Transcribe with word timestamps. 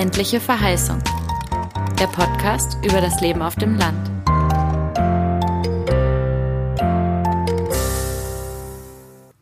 Ländliche 0.00 0.40
Verheißung. 0.40 0.98
Der 2.00 2.06
Podcast 2.06 2.78
über 2.82 3.02
das 3.02 3.20
Leben 3.20 3.42
auf 3.42 3.54
dem 3.56 3.76
Land. 3.76 4.10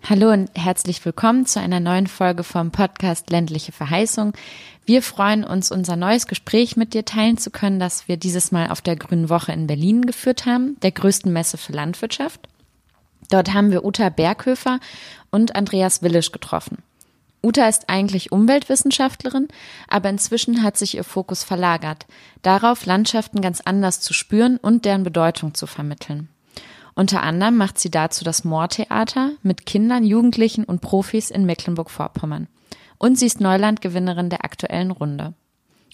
Hallo 0.02 0.32
und 0.32 0.50
herzlich 0.56 1.04
willkommen 1.04 1.46
zu 1.46 1.60
einer 1.60 1.78
neuen 1.78 2.08
Folge 2.08 2.42
vom 2.42 2.72
Podcast 2.72 3.30
Ländliche 3.30 3.70
Verheißung. 3.70 4.32
Wir 4.84 5.00
freuen 5.04 5.44
uns, 5.44 5.70
unser 5.70 5.94
neues 5.94 6.26
Gespräch 6.26 6.76
mit 6.76 6.92
dir 6.92 7.04
teilen 7.04 7.38
zu 7.38 7.52
können, 7.52 7.78
das 7.78 8.08
wir 8.08 8.16
dieses 8.16 8.50
Mal 8.50 8.70
auf 8.70 8.80
der 8.80 8.96
Grünen 8.96 9.28
Woche 9.28 9.52
in 9.52 9.68
Berlin 9.68 10.02
geführt 10.02 10.44
haben, 10.44 10.76
der 10.82 10.90
größten 10.90 11.32
Messe 11.32 11.56
für 11.56 11.72
Landwirtschaft. 11.72 12.48
Dort 13.30 13.54
haben 13.54 13.70
wir 13.70 13.84
Uta 13.84 14.08
Berghöfer 14.08 14.80
und 15.30 15.54
Andreas 15.54 16.02
Willisch 16.02 16.32
getroffen. 16.32 16.78
Uta 17.42 17.68
ist 17.68 17.88
eigentlich 17.88 18.32
Umweltwissenschaftlerin, 18.32 19.48
aber 19.86 20.08
inzwischen 20.08 20.62
hat 20.62 20.76
sich 20.76 20.96
ihr 20.96 21.04
Fokus 21.04 21.44
verlagert, 21.44 22.06
darauf 22.42 22.84
Landschaften 22.84 23.40
ganz 23.40 23.60
anders 23.60 24.00
zu 24.00 24.12
spüren 24.12 24.56
und 24.56 24.84
deren 24.84 25.04
Bedeutung 25.04 25.54
zu 25.54 25.66
vermitteln. 25.66 26.28
Unter 26.94 27.22
anderem 27.22 27.56
macht 27.56 27.78
sie 27.78 27.92
dazu 27.92 28.24
das 28.24 28.42
Moortheater 28.42 29.30
mit 29.42 29.66
Kindern, 29.66 30.02
Jugendlichen 30.02 30.64
und 30.64 30.80
Profis 30.80 31.30
in 31.30 31.46
Mecklenburg-Vorpommern. 31.46 32.48
Und 32.98 33.16
sie 33.16 33.26
ist 33.26 33.40
Neulandgewinnerin 33.40 34.30
der 34.30 34.44
aktuellen 34.44 34.90
Runde. 34.90 35.34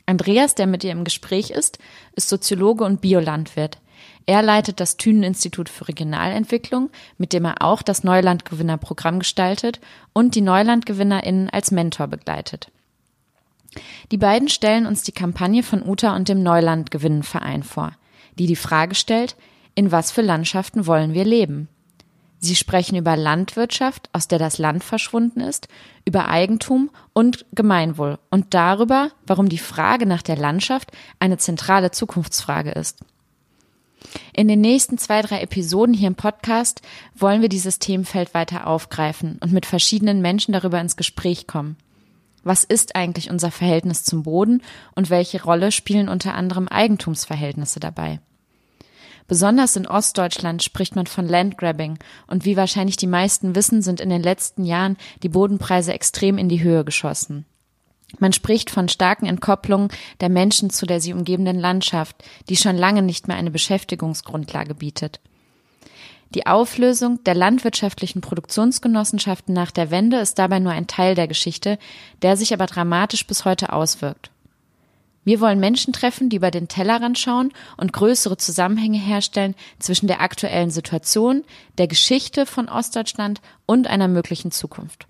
Andreas, 0.06 0.54
der 0.54 0.66
mit 0.66 0.82
ihr 0.82 0.92
im 0.92 1.04
Gespräch 1.04 1.50
ist, 1.50 1.78
ist 2.16 2.30
Soziologe 2.30 2.84
und 2.84 3.02
Biolandwirt. 3.02 3.78
Er 4.26 4.42
leitet 4.42 4.80
das 4.80 4.96
Thünen-Institut 4.96 5.68
für 5.68 5.88
Regionalentwicklung, 5.88 6.90
mit 7.18 7.32
dem 7.32 7.44
er 7.44 7.62
auch 7.62 7.82
das 7.82 8.04
Neulandgewinnerprogramm 8.04 9.18
gestaltet 9.18 9.80
und 10.12 10.34
die 10.34 10.40
NeulandgewinnerInnen 10.40 11.50
als 11.50 11.70
Mentor 11.70 12.06
begleitet. 12.06 12.70
Die 14.12 14.18
beiden 14.18 14.48
stellen 14.48 14.86
uns 14.86 15.02
die 15.02 15.12
Kampagne 15.12 15.62
von 15.62 15.82
Uta 15.82 16.14
und 16.14 16.28
dem 16.28 16.42
Neulandgewinnenverein 16.42 17.62
vor, 17.62 17.92
die 18.38 18.46
die 18.46 18.56
Frage 18.56 18.94
stellt, 18.94 19.36
in 19.74 19.90
was 19.90 20.12
für 20.12 20.22
Landschaften 20.22 20.86
wollen 20.86 21.14
wir 21.14 21.24
leben? 21.24 21.68
Sie 22.44 22.56
sprechen 22.56 22.96
über 22.96 23.16
Landwirtschaft, 23.16 24.10
aus 24.12 24.28
der 24.28 24.38
das 24.38 24.58
Land 24.58 24.84
verschwunden 24.84 25.40
ist, 25.40 25.66
über 26.04 26.28
Eigentum 26.28 26.90
und 27.14 27.46
Gemeinwohl 27.54 28.18
und 28.30 28.52
darüber, 28.52 29.10
warum 29.26 29.48
die 29.48 29.58
Frage 29.58 30.04
nach 30.04 30.20
der 30.20 30.36
Landschaft 30.36 30.92
eine 31.18 31.38
zentrale 31.38 31.90
Zukunftsfrage 31.90 32.70
ist. 32.72 33.00
In 34.32 34.48
den 34.48 34.60
nächsten 34.60 34.98
zwei, 34.98 35.22
drei 35.22 35.40
Episoden 35.40 35.94
hier 35.94 36.08
im 36.08 36.14
Podcast 36.14 36.82
wollen 37.14 37.42
wir 37.42 37.48
dieses 37.48 37.78
Themenfeld 37.78 38.34
weiter 38.34 38.66
aufgreifen 38.66 39.38
und 39.40 39.52
mit 39.52 39.66
verschiedenen 39.66 40.20
Menschen 40.20 40.52
darüber 40.52 40.80
ins 40.80 40.96
Gespräch 40.96 41.46
kommen. 41.46 41.76
Was 42.42 42.62
ist 42.62 42.94
eigentlich 42.94 43.30
unser 43.30 43.50
Verhältnis 43.50 44.04
zum 44.04 44.22
Boden 44.22 44.62
und 44.94 45.08
welche 45.08 45.42
Rolle 45.42 45.72
spielen 45.72 46.08
unter 46.08 46.34
anderem 46.34 46.68
Eigentumsverhältnisse 46.68 47.80
dabei? 47.80 48.20
Besonders 49.26 49.76
in 49.76 49.86
Ostdeutschland 49.86 50.62
spricht 50.62 50.96
man 50.96 51.06
von 51.06 51.26
Landgrabbing 51.26 51.98
und 52.26 52.44
wie 52.44 52.58
wahrscheinlich 52.58 52.96
die 52.96 53.06
meisten 53.06 53.54
wissen, 53.54 53.80
sind 53.80 54.00
in 54.00 54.10
den 54.10 54.22
letzten 54.22 54.64
Jahren 54.64 54.98
die 55.22 55.30
Bodenpreise 55.30 55.94
extrem 55.94 56.36
in 56.36 56.50
die 56.50 56.62
Höhe 56.62 56.84
geschossen. 56.84 57.46
Man 58.18 58.32
spricht 58.32 58.70
von 58.70 58.88
starken 58.88 59.26
Entkopplungen 59.26 59.88
der 60.20 60.28
Menschen 60.28 60.70
zu 60.70 60.86
der 60.86 61.00
sie 61.00 61.12
umgebenden 61.12 61.58
Landschaft, 61.58 62.16
die 62.48 62.56
schon 62.56 62.76
lange 62.76 63.02
nicht 63.02 63.28
mehr 63.28 63.36
eine 63.36 63.50
Beschäftigungsgrundlage 63.50 64.74
bietet. 64.74 65.20
Die 66.34 66.46
Auflösung 66.46 67.22
der 67.24 67.34
landwirtschaftlichen 67.34 68.20
Produktionsgenossenschaften 68.20 69.54
nach 69.54 69.70
der 69.70 69.90
Wende 69.90 70.18
ist 70.18 70.38
dabei 70.38 70.58
nur 70.58 70.72
ein 70.72 70.88
Teil 70.88 71.14
der 71.14 71.28
Geschichte, 71.28 71.78
der 72.22 72.36
sich 72.36 72.52
aber 72.52 72.66
dramatisch 72.66 73.26
bis 73.26 73.44
heute 73.44 73.72
auswirkt. 73.72 74.30
Wir 75.24 75.40
wollen 75.40 75.60
Menschen 75.60 75.92
treffen, 75.92 76.28
die 76.28 76.36
über 76.36 76.50
den 76.50 76.68
Tellerrand 76.68 77.18
schauen 77.18 77.52
und 77.76 77.92
größere 77.92 78.36
Zusammenhänge 78.36 78.98
herstellen 78.98 79.54
zwischen 79.78 80.06
der 80.06 80.20
aktuellen 80.20 80.70
Situation, 80.70 81.44
der 81.78 81.86
Geschichte 81.86 82.46
von 82.46 82.68
Ostdeutschland 82.68 83.40
und 83.64 83.86
einer 83.86 84.08
möglichen 84.08 84.50
Zukunft. 84.50 85.06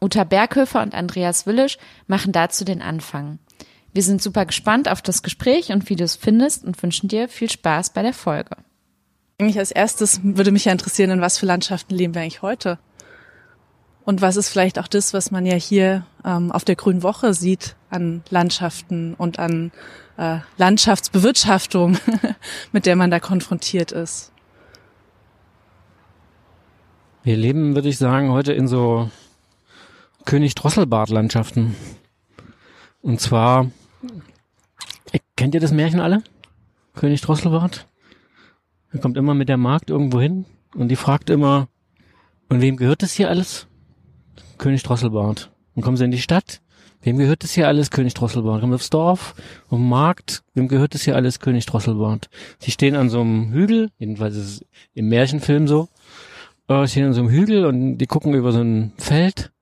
Uta 0.00 0.24
Berghöfer 0.24 0.82
und 0.82 0.94
Andreas 0.94 1.46
Willisch 1.46 1.78
machen 2.06 2.32
dazu 2.32 2.64
den 2.64 2.82
Anfang. 2.82 3.38
Wir 3.92 4.02
sind 4.02 4.22
super 4.22 4.46
gespannt 4.46 4.88
auf 4.88 5.02
das 5.02 5.22
Gespräch 5.22 5.72
und 5.72 5.88
wie 5.90 5.96
du 5.96 6.04
es 6.04 6.16
findest 6.16 6.64
und 6.64 6.80
wünschen 6.82 7.08
dir 7.08 7.28
viel 7.28 7.50
Spaß 7.50 7.90
bei 7.90 8.02
der 8.02 8.14
Folge. 8.14 8.56
Eigentlich 9.38 9.58
als 9.58 9.70
erstes 9.70 10.20
würde 10.22 10.52
mich 10.52 10.66
ja 10.66 10.72
interessieren, 10.72 11.10
in 11.10 11.20
was 11.20 11.38
für 11.38 11.46
Landschaften 11.46 11.94
leben 11.94 12.14
wir 12.14 12.22
eigentlich 12.22 12.42
heute? 12.42 12.78
Und 14.04 14.22
was 14.22 14.36
ist 14.36 14.48
vielleicht 14.48 14.78
auch 14.78 14.88
das, 14.88 15.12
was 15.12 15.30
man 15.30 15.44
ja 15.46 15.54
hier 15.54 16.06
ähm, 16.24 16.52
auf 16.52 16.64
der 16.64 16.76
Grünen 16.76 17.02
Woche 17.02 17.34
sieht 17.34 17.76
an 17.90 18.22
Landschaften 18.30 19.14
und 19.14 19.38
an 19.38 19.72
äh, 20.16 20.38
Landschaftsbewirtschaftung, 20.56 21.98
mit 22.72 22.86
der 22.86 22.96
man 22.96 23.10
da 23.10 23.20
konfrontiert 23.20 23.92
ist? 23.92 24.32
Wir 27.22 27.36
leben, 27.36 27.74
würde 27.74 27.88
ich 27.88 27.98
sagen, 27.98 28.30
heute 28.30 28.52
in 28.52 28.66
so 28.66 29.10
König-Drosselbart-Landschaften. 30.24 31.74
Und 33.02 33.20
zwar, 33.20 33.70
kennt 35.36 35.54
ihr 35.54 35.60
das 35.60 35.72
Märchen 35.72 36.00
alle? 36.00 36.22
König 36.94 37.20
Drosselbart? 37.20 37.86
Er 38.92 38.98
kommt 39.00 39.16
immer 39.16 39.34
mit 39.34 39.48
der 39.48 39.56
Magd 39.56 39.90
irgendwo 39.90 40.20
hin 40.20 40.44
und 40.74 40.88
die 40.88 40.96
fragt 40.96 41.30
immer, 41.30 41.68
und 42.48 42.60
wem 42.60 42.76
gehört 42.76 43.02
das 43.02 43.12
hier 43.12 43.30
alles? 43.30 43.68
König 44.58 44.82
Drosselbart. 44.82 45.52
Und 45.74 45.82
kommen 45.82 45.96
sie 45.96 46.04
in 46.04 46.10
die 46.10 46.20
Stadt. 46.20 46.60
Wem 47.00 47.16
gehört 47.16 47.44
das 47.44 47.52
hier 47.52 47.68
alles? 47.68 47.90
König 47.90 48.12
Drosselbart. 48.14 48.60
Kommen 48.60 48.74
aufs 48.74 48.90
Dorf, 48.90 49.34
den 49.70 49.88
Markt. 49.88 50.42
Wem 50.54 50.68
gehört 50.68 50.94
das 50.94 51.02
hier 51.02 51.16
alles? 51.16 51.38
König 51.40 51.64
Drosselbart. 51.64 52.28
Sie 52.58 52.72
stehen 52.72 52.96
an 52.96 53.08
so 53.08 53.20
einem 53.20 53.52
Hügel, 53.52 53.90
jedenfalls 53.98 54.36
ist 54.36 54.46
es 54.46 54.64
im 54.92 55.08
Märchenfilm 55.08 55.68
so. 55.68 55.88
Äh, 56.68 56.86
stehen 56.88 57.06
an 57.06 57.14
so 57.14 57.20
einem 57.20 57.30
Hügel 57.30 57.64
und 57.64 57.98
die 57.98 58.06
gucken 58.06 58.34
über 58.34 58.52
so 58.52 58.60
ein 58.60 58.92
Feld. 58.98 59.52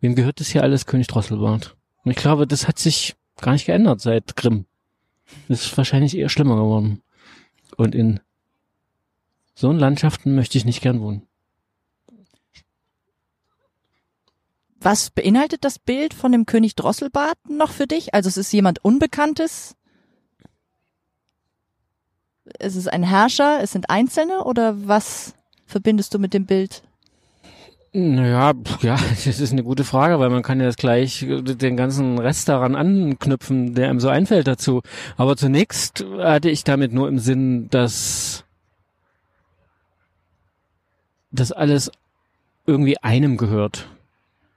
Wem 0.00 0.14
gehört 0.14 0.40
das 0.40 0.48
hier 0.48 0.62
alles? 0.62 0.86
König 0.86 1.08
Drosselbart. 1.08 1.76
Und 2.04 2.10
ich 2.10 2.16
glaube, 2.16 2.46
das 2.46 2.68
hat 2.68 2.78
sich 2.78 3.16
gar 3.40 3.52
nicht 3.52 3.66
geändert 3.66 4.00
seit 4.00 4.36
Grimm. 4.36 4.66
Das 5.48 5.64
ist 5.64 5.76
wahrscheinlich 5.76 6.16
eher 6.16 6.28
schlimmer 6.28 6.56
geworden. 6.56 7.02
Und 7.76 7.94
in 7.94 8.20
so 9.54 9.72
Landschaften 9.72 10.34
möchte 10.34 10.56
ich 10.56 10.64
nicht 10.64 10.80
gern 10.80 11.00
wohnen. 11.00 11.26
Was 14.80 15.10
beinhaltet 15.10 15.64
das 15.64 15.80
Bild 15.80 16.14
von 16.14 16.30
dem 16.30 16.46
König 16.46 16.76
Drosselbart 16.76 17.50
noch 17.50 17.72
für 17.72 17.88
dich? 17.88 18.14
Also 18.14 18.28
es 18.28 18.36
ist 18.36 18.52
jemand 18.52 18.84
Unbekanntes? 18.84 19.74
Es 22.58 22.76
ist 22.76 22.88
ein 22.88 23.02
Herrscher? 23.02 23.60
Es 23.60 23.72
sind 23.72 23.90
Einzelne? 23.90 24.44
Oder 24.44 24.86
was 24.86 25.34
verbindest 25.66 26.14
du 26.14 26.20
mit 26.20 26.32
dem 26.32 26.46
Bild? 26.46 26.82
Naja, 28.00 28.52
ja, 28.82 28.96
das 29.10 29.26
ist 29.26 29.50
eine 29.50 29.64
gute 29.64 29.82
Frage, 29.82 30.20
weil 30.20 30.30
man 30.30 30.44
kann 30.44 30.60
ja 30.60 30.66
jetzt 30.66 30.78
gleich 30.78 31.26
den 31.28 31.76
ganzen 31.76 32.20
Rest 32.20 32.48
daran 32.48 32.76
anknüpfen, 32.76 33.74
der 33.74 33.90
einem 33.90 33.98
so 33.98 34.08
einfällt 34.08 34.46
dazu. 34.46 34.82
Aber 35.16 35.36
zunächst 35.36 36.06
hatte 36.18 36.48
ich 36.48 36.62
damit 36.62 36.92
nur 36.92 37.08
im 37.08 37.18
Sinn, 37.18 37.68
dass 37.70 38.44
das 41.32 41.50
alles 41.50 41.90
irgendwie 42.66 42.98
einem 42.98 43.36
gehört 43.36 43.88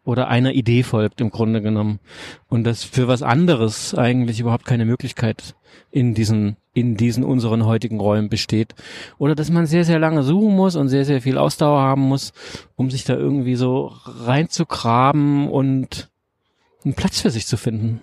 oder 0.04 0.28
einer 0.28 0.54
Idee 0.54 0.84
folgt 0.84 1.20
im 1.20 1.32
Grunde 1.32 1.64
genommen 1.64 2.00
und 2.48 2.64
dass 2.64 2.84
für 2.84 3.08
was 3.08 3.24
anderes 3.24 3.96
eigentlich 3.96 4.40
überhaupt 4.40 4.66
keine 4.66 4.86
Möglichkeit 4.86 5.56
in 5.90 6.14
diesen 6.14 6.58
in 6.74 6.96
diesen 6.96 7.24
unseren 7.24 7.66
heutigen 7.66 8.00
Räumen 8.00 8.30
besteht 8.30 8.76
oder 9.18 9.36
dass 9.36 9.50
man 9.50 9.66
sehr 9.66 9.84
sehr 9.84 10.00
lange 10.00 10.24
suchen 10.24 10.56
muss 10.56 10.76
und 10.76 10.88
sehr 10.90 11.06
sehr 11.06 11.22
viel 11.22 11.38
Ausdauer 11.38 11.82
haben 11.82 12.04
muss, 12.04 12.34
um 12.76 12.90
sich 12.90 13.04
da 13.04 13.16
irgendwie 13.16 13.56
so 13.56 13.92
reinzugraben 14.06 15.50
und 15.50 16.10
einen 16.84 16.94
Platz 16.94 17.22
für 17.22 17.30
sich 17.30 17.46
zu 17.46 17.58
finden. 17.58 18.02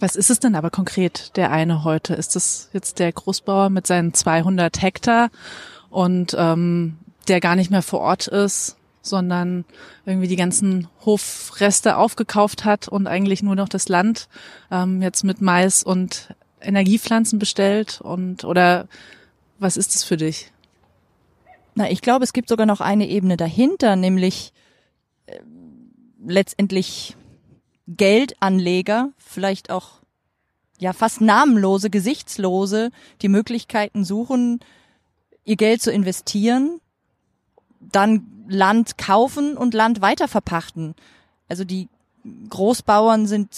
Was 0.00 0.16
ist 0.16 0.30
es 0.30 0.40
denn 0.40 0.54
aber 0.54 0.70
konkret, 0.70 1.36
der 1.36 1.50
eine 1.50 1.84
heute? 1.84 2.14
Ist 2.14 2.36
das 2.36 2.68
jetzt 2.72 2.98
der 2.98 3.10
Großbauer 3.10 3.70
mit 3.70 3.86
seinen 3.86 4.12
200 4.12 4.82
Hektar 4.82 5.30
und 5.88 6.36
ähm, 6.38 6.98
der 7.28 7.40
gar 7.40 7.56
nicht 7.56 7.70
mehr 7.70 7.82
vor 7.82 8.00
Ort 8.00 8.26
ist 8.26 8.76
sondern 9.04 9.64
irgendwie 10.06 10.28
die 10.28 10.36
ganzen 10.36 10.88
Hofreste 11.04 11.96
aufgekauft 11.96 12.64
hat 12.64 12.88
und 12.88 13.06
eigentlich 13.06 13.42
nur 13.42 13.54
noch 13.54 13.68
das 13.68 13.88
Land 13.88 14.28
ähm, 14.70 15.02
jetzt 15.02 15.24
mit 15.24 15.40
Mais 15.40 15.82
und 15.82 16.34
Energiepflanzen 16.60 17.38
bestellt 17.38 18.00
und 18.00 18.44
oder 18.44 18.88
was 19.58 19.76
ist 19.76 19.94
es 19.94 20.04
für 20.04 20.16
dich? 20.16 20.50
Na, 21.74 21.90
ich 21.90 22.00
glaube, 22.00 22.24
es 22.24 22.32
gibt 22.32 22.48
sogar 22.48 22.66
noch 22.66 22.80
eine 22.80 23.08
Ebene 23.08 23.36
dahinter, 23.36 23.96
nämlich 23.96 24.52
äh, 25.26 25.40
letztendlich 26.24 27.16
Geldanleger, 27.86 29.10
vielleicht 29.18 29.70
auch 29.70 30.00
ja 30.78 30.92
fast 30.92 31.20
namenlose, 31.20 31.90
gesichtslose, 31.90 32.90
die 33.22 33.28
Möglichkeiten 33.28 34.04
suchen, 34.04 34.60
ihr 35.44 35.56
Geld 35.56 35.82
zu 35.82 35.92
investieren, 35.92 36.80
dann 37.80 38.26
Land 38.46 38.98
kaufen 38.98 39.56
und 39.56 39.74
Land 39.74 40.00
weiterverpachten. 40.00 40.94
Also 41.48 41.64
die 41.64 41.88
Großbauern 42.48 43.26
sind 43.26 43.50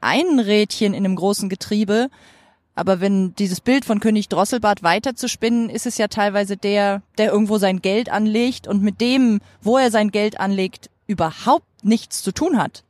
ein 0.00 0.38
Rädchen 0.38 0.94
in 0.94 1.04
einem 1.04 1.16
großen 1.16 1.48
Getriebe. 1.48 2.08
Aber 2.74 3.00
wenn 3.00 3.34
dieses 3.36 3.60
Bild 3.60 3.84
von 3.84 4.00
König 4.00 4.28
Drosselbart 4.28 4.82
weiter 4.82 5.14
zu 5.14 5.28
spinnen, 5.28 5.70
ist 5.70 5.86
es 5.86 5.96
ja 5.96 6.08
teilweise 6.08 6.56
der, 6.56 7.02
der 7.18 7.30
irgendwo 7.30 7.58
sein 7.58 7.80
Geld 7.80 8.08
anlegt 8.08 8.66
und 8.66 8.82
mit 8.82 9.00
dem, 9.00 9.40
wo 9.62 9.78
er 9.78 9.90
sein 9.90 10.10
Geld 10.10 10.40
anlegt, 10.40 10.90
überhaupt 11.06 11.84
nichts 11.84 12.22
zu 12.22 12.32
tun 12.32 12.58
hat. 12.58 12.82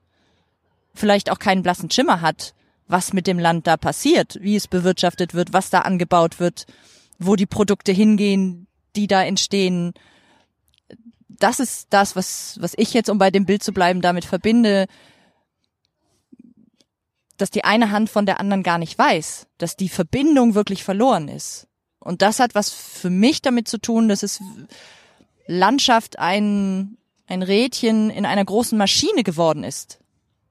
Vielleicht 0.95 1.31
auch 1.31 1.39
keinen 1.39 1.63
blassen 1.63 1.91
Schimmer 1.91 2.21
hat, 2.21 2.55
was 2.89 3.13
mit 3.13 3.27
dem 3.27 3.39
Land 3.39 3.67
da 3.67 3.77
passiert, 3.77 4.39
wie 4.41 4.57
es 4.57 4.69
bewirtschaftet 4.69 5.35
wird, 5.35 5.53
was 5.53 5.71
da 5.71 5.81
angebaut 5.81 6.41
wird, 6.41 6.67
wo 7.19 7.37
die 7.37 7.47
Produkte 7.47 7.93
hingehen, 7.93 8.67
die 8.97 9.07
da 9.07 9.23
entstehen. 9.23 9.93
Das 11.45 11.61
ist 11.61 11.89
das, 11.91 12.17
was, 12.17 12.57
was 12.59 12.73
ich 12.75 12.95
jetzt, 12.95 13.11
um 13.11 13.19
bei 13.19 13.31
dem 13.31 13.45
Bild 13.45 13.63
zu 13.63 13.75
bleiben, 13.75 14.01
damit 14.01 14.25
verbinde, 14.25 14.87
dass 17.37 17.51
die 17.51 17.65
eine 17.65 17.91
Hand 17.91 18.09
von 18.09 18.25
der 18.25 18.41
anderen 18.41 18.63
gar 18.63 18.79
nicht 18.79 18.97
weiß, 18.97 19.47
dass 19.59 19.77
die 19.77 19.91
Verbindung 19.91 20.55
wirklich 20.55 20.83
verloren 20.85 21.29
ist. 21.29 21.69
Und 21.99 22.23
das 22.23 22.41
hat 22.41 22.55
was 22.55 22.71
für 22.71 23.11
mich 23.11 23.43
damit 23.43 23.69
zu 23.69 23.77
tun, 23.77 24.09
dass 24.09 24.23
es 24.23 24.41
Landschaft 25.47 26.19
ein, 26.19 26.97
ein 27.27 27.43
Rädchen 27.43 28.09
in 28.09 28.25
einer 28.25 28.47
großen 28.47 28.79
Maschine 28.79 29.23
geworden 29.23 29.65
ist. 29.65 29.99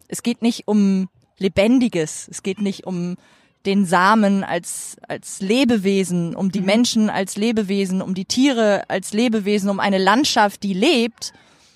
Es 0.07 0.22
geht 0.22 0.44
nicht 0.44 0.68
um 0.68 1.10
Lebendiges, 1.40 2.28
es 2.30 2.44
geht 2.44 2.62
nicht 2.62 2.86
um 2.86 3.16
den 3.65 3.86
Samen 3.86 4.44
als, 4.44 4.98
als 5.07 5.39
Lebewesen, 5.39 6.36
um 6.36 6.51
die 6.51 6.60
mhm. 6.60 6.65
Menschen 6.65 7.10
als 7.10 7.38
Lebewesen, 7.38 8.01
um 8.01 8.13
die 8.13 8.25
Tiere 8.25 8.89
als 8.89 9.13
Lebewesen, 9.13 9.69
um 9.69 9.80
eine 9.80 9.98
Landschaft, 9.98 10.63
die 10.63 10.74
lebt, 10.74 11.33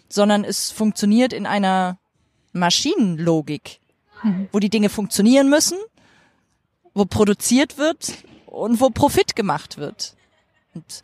sondern 0.10 0.44
es 0.44 0.72
funktioniert 0.72 1.34
in 1.34 1.45
einer 1.45 1.98
Maschinenlogik 2.54 3.80
mhm. 4.24 4.50
wo 4.51 4.60
die 4.60 4.69
Dinge 4.69 4.89
funktionieren 4.89 5.50
müssen, 5.50 5.78
wo 6.94 7.06
produziert 7.06 7.78
wird 7.78 8.13
und 8.45 8.80
wo 8.80 8.90
Profit 8.90 9.36
gemacht 9.36 9.78
wird. 9.78 10.16
Und, 10.74 11.01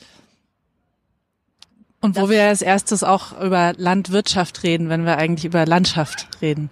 und 2.02 2.16
wo 2.16 2.30
wir 2.30 2.44
als 2.44 2.62
erstes 2.62 3.04
auch 3.04 3.40
über 3.40 3.74
Landwirtschaft 3.78 4.64
reden, 4.64 4.90
wenn 4.90 5.06
wir 5.06 5.18
eigentlich 5.18 5.46
über 5.46 5.66
Landschaft 5.66 6.28
reden 6.42 6.70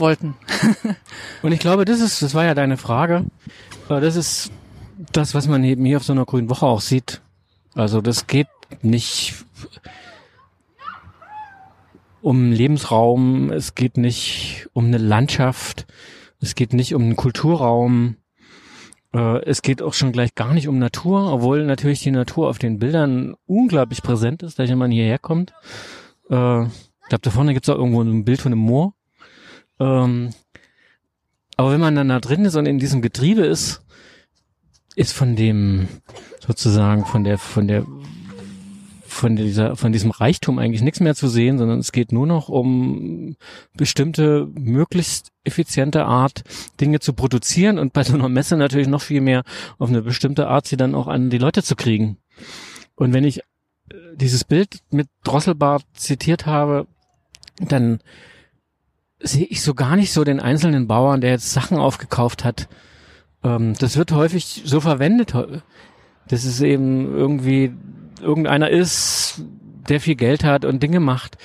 wollten. 0.00 0.34
und 1.42 1.52
ich 1.52 1.60
glaube, 1.60 1.84
das 1.84 2.00
ist, 2.00 2.22
das 2.22 2.34
war 2.34 2.44
ja 2.44 2.54
deine 2.54 2.76
Frage. 2.76 3.24
Das 3.88 4.16
ist 4.16 4.50
das, 5.12 5.34
was 5.34 5.48
man 5.48 5.64
eben 5.64 5.84
hier 5.84 5.96
auf 5.96 6.04
so 6.04 6.12
einer 6.12 6.24
grünen 6.24 6.50
Woche 6.50 6.66
auch 6.66 6.80
sieht. 6.80 7.22
Also 7.74 8.00
das 8.00 8.26
geht 8.26 8.48
nicht 8.82 9.34
um 12.20 12.52
Lebensraum, 12.52 13.50
es 13.50 13.74
geht 13.74 13.96
nicht 13.96 14.68
um 14.72 14.86
eine 14.86 14.98
Landschaft, 14.98 15.86
es 16.40 16.54
geht 16.54 16.72
nicht 16.72 16.94
um 16.94 17.02
einen 17.02 17.16
Kulturraum, 17.16 18.16
äh, 19.14 19.42
es 19.44 19.62
geht 19.62 19.82
auch 19.82 19.94
schon 19.94 20.12
gleich 20.12 20.34
gar 20.34 20.52
nicht 20.54 20.68
um 20.68 20.78
Natur, 20.78 21.32
obwohl 21.32 21.64
natürlich 21.64 22.00
die 22.00 22.10
Natur 22.10 22.48
auf 22.48 22.58
den 22.58 22.78
Bildern 22.78 23.34
unglaublich 23.46 24.02
präsent 24.02 24.42
ist, 24.42 24.58
wenn 24.58 24.78
man 24.78 24.90
hierher 24.90 25.18
kommt. 25.18 25.52
Äh, 26.30 26.64
ich 26.64 27.08
glaube, 27.08 27.22
da 27.22 27.30
vorne 27.30 27.54
gibt's 27.54 27.68
auch 27.68 27.76
irgendwo 27.76 28.02
ein 28.02 28.24
Bild 28.24 28.42
von 28.42 28.52
einem 28.52 28.60
Moor. 28.60 28.92
Ähm, 29.80 30.30
aber 31.56 31.72
wenn 31.72 31.80
man 31.80 31.94
dann 31.94 32.08
da 32.08 32.20
drin 32.20 32.44
ist 32.44 32.56
und 32.56 32.66
in 32.66 32.78
diesem 32.78 33.02
Getriebe 33.02 33.42
ist, 33.42 33.82
ist 34.94 35.12
von 35.12 35.36
dem 35.36 35.88
sozusagen 36.44 37.04
von 37.04 37.24
der 37.24 37.38
von 37.38 37.68
der 37.68 37.84
von 39.18 39.36
dieser, 39.36 39.74
von 39.74 39.90
diesem 39.90 40.10
Reichtum 40.10 40.58
eigentlich 40.58 40.82
nichts 40.82 41.00
mehr 41.00 41.14
zu 41.14 41.28
sehen, 41.28 41.58
sondern 41.58 41.80
es 41.80 41.92
geht 41.92 42.12
nur 42.12 42.26
noch 42.26 42.48
um 42.48 43.36
bestimmte, 43.76 44.48
möglichst 44.54 45.32
effiziente 45.44 46.04
Art, 46.04 46.44
Dinge 46.80 47.00
zu 47.00 47.14
produzieren 47.14 47.78
und 47.78 47.92
bei 47.92 48.04
so 48.04 48.14
einer 48.14 48.28
Messe 48.28 48.56
natürlich 48.56 48.86
noch 48.86 49.02
viel 49.02 49.20
mehr 49.20 49.42
auf 49.78 49.88
eine 49.88 50.02
bestimmte 50.02 50.46
Art, 50.46 50.68
sie 50.68 50.76
dann 50.76 50.94
auch 50.94 51.08
an 51.08 51.30
die 51.30 51.38
Leute 51.38 51.62
zu 51.62 51.74
kriegen. 51.74 52.18
Und 52.94 53.12
wenn 53.12 53.24
ich 53.24 53.40
äh, 53.40 53.42
dieses 54.14 54.44
Bild 54.44 54.80
mit 54.90 55.08
Drosselbart 55.24 55.84
zitiert 55.94 56.46
habe, 56.46 56.86
dann 57.60 58.00
sehe 59.20 59.46
ich 59.46 59.62
so 59.62 59.74
gar 59.74 59.96
nicht 59.96 60.12
so 60.12 60.24
den 60.24 60.40
einzelnen 60.40 60.86
Bauern, 60.86 61.20
der 61.20 61.30
jetzt 61.30 61.52
Sachen 61.52 61.78
aufgekauft 61.78 62.44
hat. 62.44 62.68
Ähm, 63.42 63.74
das 63.78 63.96
wird 63.96 64.12
häufig 64.12 64.62
so 64.64 64.80
verwendet. 64.80 65.34
Das 66.28 66.44
ist 66.44 66.60
eben 66.60 67.14
irgendwie 67.14 67.72
irgendeiner 68.20 68.70
ist, 68.70 69.42
der 69.88 70.00
viel 70.00 70.16
Geld 70.16 70.44
hat 70.44 70.64
und 70.64 70.82
Dinge 70.82 71.00
macht. 71.00 71.38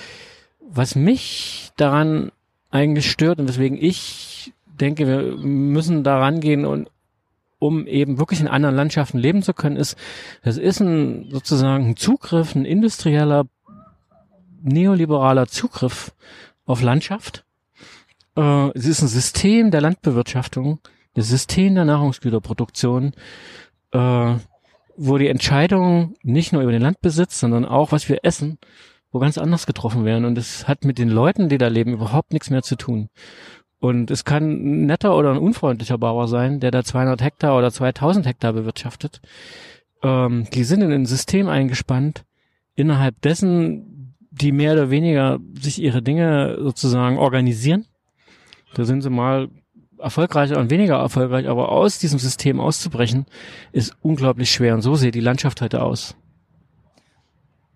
Was 0.60 0.94
mich 0.94 1.70
daran 1.76 2.32
eigentlich 2.70 3.10
stört 3.10 3.38
und 3.38 3.48
weswegen 3.48 3.78
ich 3.80 4.52
denke, 4.80 5.06
wir 5.06 5.36
müssen 5.36 6.02
daran 6.02 6.40
gehen 6.40 6.66
und 6.66 6.88
um 7.58 7.86
eben 7.86 8.18
wirklich 8.18 8.40
in 8.40 8.48
anderen 8.48 8.74
Landschaften 8.74 9.18
leben 9.18 9.42
zu 9.42 9.54
können, 9.54 9.76
ist, 9.76 9.96
das 10.42 10.58
ist 10.58 10.80
ein 10.80 11.30
sozusagen 11.30 11.90
ein 11.90 11.96
Zugriff, 11.96 12.54
ein 12.54 12.64
industrieller, 12.64 13.46
neoliberaler 14.62 15.46
Zugriff 15.46 16.12
auf 16.66 16.82
Landschaft. 16.82 17.43
Äh, 18.36 18.70
es 18.74 18.86
ist 18.86 19.02
ein 19.02 19.08
System 19.08 19.70
der 19.70 19.80
Landbewirtschaftung, 19.80 20.80
ein 21.16 21.22
System 21.22 21.74
der 21.74 21.84
Nahrungsgüterproduktion, 21.84 23.12
äh, 23.92 24.34
wo 24.96 25.18
die 25.18 25.28
Entscheidungen 25.28 26.14
nicht 26.22 26.52
nur 26.52 26.62
über 26.62 26.72
den 26.72 26.82
Landbesitz, 26.82 27.40
sondern 27.40 27.64
auch, 27.64 27.92
was 27.92 28.08
wir 28.08 28.20
essen, 28.22 28.58
wo 29.10 29.18
ganz 29.18 29.38
anders 29.38 29.66
getroffen 29.66 30.04
werden. 30.04 30.24
Und 30.24 30.38
es 30.38 30.68
hat 30.68 30.84
mit 30.84 30.98
den 30.98 31.08
Leuten, 31.08 31.48
die 31.48 31.58
da 31.58 31.68
leben, 31.68 31.92
überhaupt 31.92 32.32
nichts 32.32 32.50
mehr 32.50 32.62
zu 32.62 32.76
tun. 32.76 33.08
Und 33.80 34.10
es 34.10 34.24
kann 34.24 34.44
ein 34.44 34.86
netter 34.86 35.16
oder 35.16 35.30
ein 35.32 35.38
unfreundlicher 35.38 35.98
Bauer 35.98 36.26
sein, 36.26 36.58
der 36.58 36.70
da 36.70 36.84
200 36.84 37.22
Hektar 37.22 37.56
oder 37.56 37.70
2000 37.70 38.26
Hektar 38.26 38.52
bewirtschaftet. 38.52 39.20
Ähm, 40.02 40.46
die 40.52 40.64
sind 40.64 40.80
in 40.82 40.92
ein 40.92 41.06
System 41.06 41.48
eingespannt, 41.48 42.24
innerhalb 42.76 43.20
dessen 43.20 44.16
die 44.30 44.52
mehr 44.52 44.72
oder 44.72 44.90
weniger 44.90 45.38
sich 45.60 45.80
ihre 45.80 46.02
Dinge 46.02 46.56
sozusagen 46.60 47.18
organisieren. 47.18 47.86
Da 48.74 48.84
sind 48.84 49.02
sie 49.02 49.10
mal 49.10 49.48
erfolgreicher 49.98 50.58
und 50.58 50.70
weniger 50.70 50.96
erfolgreich, 50.96 51.48
aber 51.48 51.70
aus 51.70 51.98
diesem 51.98 52.18
System 52.18 52.60
auszubrechen, 52.60 53.26
ist 53.72 53.96
unglaublich 54.02 54.50
schwer. 54.50 54.74
Und 54.74 54.82
so 54.82 54.94
sieht 54.96 55.14
die 55.14 55.20
Landschaft 55.20 55.60
heute 55.60 55.82
aus. 55.82 56.14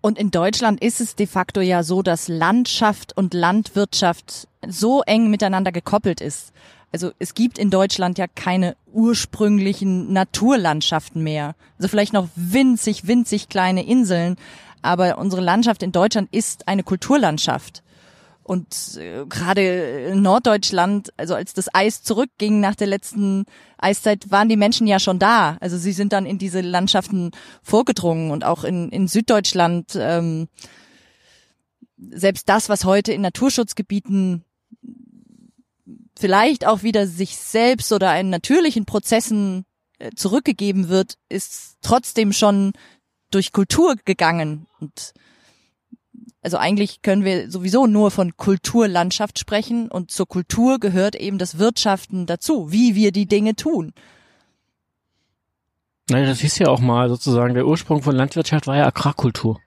Und 0.01 0.17
in 0.17 0.31
Deutschland 0.31 0.81
ist 0.81 1.01
es 1.01 1.15
de 1.15 1.27
facto 1.27 1.59
ja 1.59 1.83
so, 1.83 2.01
dass 2.01 2.27
Landschaft 2.27 3.15
und 3.17 3.33
Landwirtschaft 3.33 4.47
so 4.65 5.01
eng 5.01 5.29
miteinander 5.29 5.71
gekoppelt 5.71 6.21
ist. 6.21 6.53
Also 6.91 7.11
es 7.19 7.33
gibt 7.33 7.57
in 7.57 7.69
Deutschland 7.69 8.17
ja 8.17 8.27
keine 8.27 8.75
ursprünglichen 8.91 10.11
Naturlandschaften 10.13 11.21
mehr. 11.21 11.55
Also 11.77 11.89
vielleicht 11.89 12.13
noch 12.13 12.29
winzig, 12.35 13.07
winzig 13.07 13.49
kleine 13.49 13.85
Inseln, 13.85 14.37
aber 14.81 15.17
unsere 15.17 15.41
Landschaft 15.41 15.83
in 15.83 15.91
Deutschland 15.91 16.29
ist 16.31 16.67
eine 16.67 16.83
Kulturlandschaft. 16.83 17.83
Und 18.49 18.97
äh, 18.97 19.27
gerade 19.29 20.07
in 20.09 20.23
Norddeutschland, 20.23 21.13
also 21.17 21.35
als 21.35 21.53
das 21.53 21.67
Eis 21.71 22.01
zurückging 22.01 22.59
nach 22.59 22.73
der 22.73 22.87
letzten 22.87 23.45
Eiszeit, 23.77 24.31
waren 24.31 24.49
die 24.49 24.57
Menschen 24.57 24.87
ja 24.87 24.99
schon 24.99 25.19
da. 25.19 25.57
Also 25.59 25.77
sie 25.77 25.91
sind 25.91 26.13
dann 26.13 26.25
in 26.25 26.39
diese 26.39 26.61
Landschaften 26.61 27.29
vorgedrungen 27.61 28.31
und 28.31 28.43
auch 28.43 28.63
in, 28.63 28.89
in 28.89 29.07
Süddeutschland. 29.07 29.95
Ähm, 29.95 30.47
selbst 31.95 32.49
das, 32.49 32.69
was 32.69 32.85
heute 32.85 33.13
in 33.13 33.21
Naturschutzgebieten 33.21 34.43
vielleicht 36.17 36.65
auch 36.65 36.81
wieder 36.81 37.05
sich 37.05 37.37
selbst 37.37 37.93
oder 37.93 38.09
einen 38.09 38.31
natürlichen 38.31 38.85
Prozessen 38.85 39.63
äh, 39.99 40.09
zurückgegeben 40.15 40.89
wird, 40.89 41.19
ist 41.29 41.77
trotzdem 41.83 42.33
schon 42.33 42.73
durch 43.29 43.51
Kultur 43.51 43.95
gegangen. 44.05 44.65
Und 44.79 45.13
also 46.41 46.57
eigentlich 46.57 47.01
können 47.01 47.25
wir 47.25 47.51
sowieso 47.51 47.85
nur 47.85 48.11
von 48.11 48.37
Kulturlandschaft 48.37 49.39
sprechen 49.39 49.89
und 49.89 50.11
zur 50.11 50.27
Kultur 50.27 50.79
gehört 50.79 51.15
eben 51.15 51.37
das 51.37 51.57
Wirtschaften 51.57 52.25
dazu, 52.25 52.71
wie 52.71 52.95
wir 52.95 53.11
die 53.11 53.25
Dinge 53.25 53.55
tun. 53.55 53.93
Nein, 56.09 56.25
das 56.25 56.39
hieß 56.39 56.59
ja 56.59 56.67
auch 56.67 56.79
mal 56.79 57.09
sozusagen, 57.09 57.53
der 57.53 57.67
Ursprung 57.67 58.01
von 58.01 58.15
Landwirtschaft 58.15 58.67
war 58.67 58.77
ja 58.77 58.87
Agrarkultur. 58.87 59.59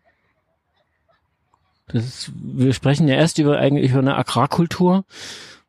Das 1.88 2.04
ist, 2.04 2.32
wir 2.34 2.72
sprechen 2.72 3.06
ja 3.06 3.16
erst 3.16 3.38
über 3.38 3.58
eigentlich 3.58 3.90
über 3.90 4.00
eine 4.00 4.16
Agrarkultur, 4.16 5.04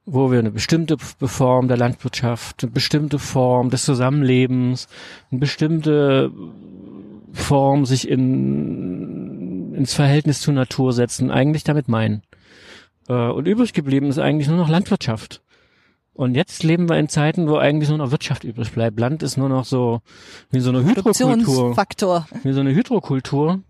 wo 0.06 0.32
wir 0.32 0.40
eine 0.40 0.52
bestimmte 0.52 0.98
Form 0.98 1.68
der 1.68 1.78
Landwirtschaft, 1.78 2.64
eine 2.64 2.72
bestimmte 2.72 3.20
Form 3.20 3.70
des 3.70 3.84
Zusammenlebens, 3.84 4.88
eine 5.32 5.40
bestimmte 5.40 6.32
Form 7.34 7.86
sich 7.86 8.08
in, 8.08 9.23
ins 9.74 9.94
Verhältnis 9.94 10.42
zur 10.42 10.54
Natur 10.54 10.94
setzen, 10.94 11.32
eigentlich 11.32 11.64
damit 11.64 11.88
meinen. 11.88 12.22
Äh, 13.08 13.14
und 13.14 13.48
übrig 13.48 13.74
geblieben 13.74 14.08
ist 14.08 14.20
eigentlich 14.20 14.48
nur 14.48 14.58
noch 14.58 14.70
Landwirtschaft. 14.70 15.42
Und 16.14 16.36
jetzt 16.36 16.64
leben 16.64 16.90
wir 16.90 16.98
in 17.00 17.10
Zeiten, 17.10 17.48
wo 17.48 17.58
eigentlich 17.58 17.90
nur 17.90 17.98
noch 17.98 18.12
Wirtschaft 18.12 18.44
übrig 18.44 18.72
bleibt. 18.72 19.00
Land 19.00 19.24
ist 19.24 19.36
nur 19.38 19.50
noch 19.50 19.66
so 19.66 20.02
wie 20.52 20.60
so 20.60 20.70
eine 20.70 20.84
Hydrokultur. 20.84 21.74
Wie 22.44 22.54
so 22.54 22.60
eine 22.60 22.74
Hydrokultur, 22.76 23.62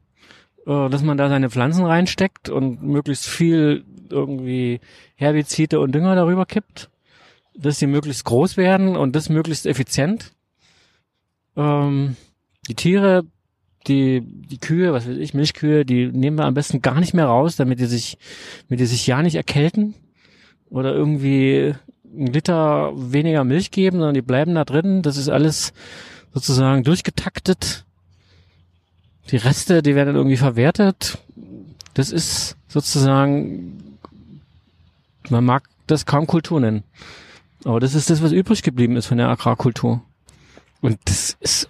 äh, 0.68 0.90
dass 0.90 1.04
man 1.04 1.18
da 1.18 1.30
seine 1.30 1.50
Pflanzen 1.50 1.86
reinsteckt 1.86 2.50
und 2.50 2.84
möglichst 2.84 3.28
viel 3.28 3.86
irgendwie 4.10 4.82
Herbizide 5.16 5.80
und 5.80 5.94
Dünger 5.96 6.16
darüber 6.16 6.46
kippt. 6.46 6.90
dass 7.56 7.80
sie 7.80 7.88
möglichst 7.88 8.26
groß 8.26 8.58
werden 8.58 8.96
und 8.96 9.16
das 9.16 9.30
möglichst 9.30 9.66
effizient. 9.66 10.34
Ähm, 11.56 12.16
die 12.68 12.76
Tiere, 12.76 13.26
die, 13.88 14.22
die 14.22 14.58
Kühe, 14.58 14.94
was 14.94 15.08
weiß 15.08 15.18
ich, 15.18 15.34
Milchkühe, 15.34 15.86
die 15.86 16.08
nehmen 16.08 16.38
wir 16.38 16.46
am 16.46 16.54
besten 16.54 16.82
gar 16.82 17.00
nicht 17.00 17.14
mehr 17.14 17.26
raus, 17.26 17.56
damit 17.56 17.80
die 17.80 17.86
sich, 17.86 18.18
damit 18.68 18.80
die 18.80 18.86
sich 18.86 19.06
ja 19.08 19.22
nicht 19.22 19.36
erkälten 19.36 19.94
oder 20.70 20.94
irgendwie 20.94 21.76
ein 22.16 22.28
Liter 22.28 22.94
weniger 22.96 23.44
Milch 23.44 23.72
geben, 23.72 23.98
sondern 23.98 24.14
die 24.14 24.22
bleiben 24.22 24.56
da 24.56 24.66
drin. 24.66 25.02
Das 25.02 25.18
ist 25.18 25.30
alles 25.30 25.74
sozusagen 26.34 26.84
durchgetaktet. 26.84 27.86
Die 29.32 29.38
Reste, 29.38 29.82
die 29.82 29.96
werden 29.96 30.08
dann 30.08 30.16
irgendwie 30.16 30.38
verwertet. 30.38 31.18
Das 31.94 32.12
ist 32.12 32.58
sozusagen, 32.68 33.98
man 35.30 35.46
mag 35.46 35.64
das 35.88 36.06
kaum 36.06 36.28
Kultur 36.28 36.60
nennen. 36.60 36.84
Aber 37.66 37.80
das 37.80 37.96
ist 37.96 38.10
das, 38.10 38.22
was 38.22 38.32
übrig 38.32 38.64
geblieben 38.64 38.98
ist 38.98 39.06
von 39.06 39.18
der 39.18 39.30
Agrarkultur. 39.30 40.02
Und 40.84 41.00
das 41.06 41.38
ist, 41.40 41.70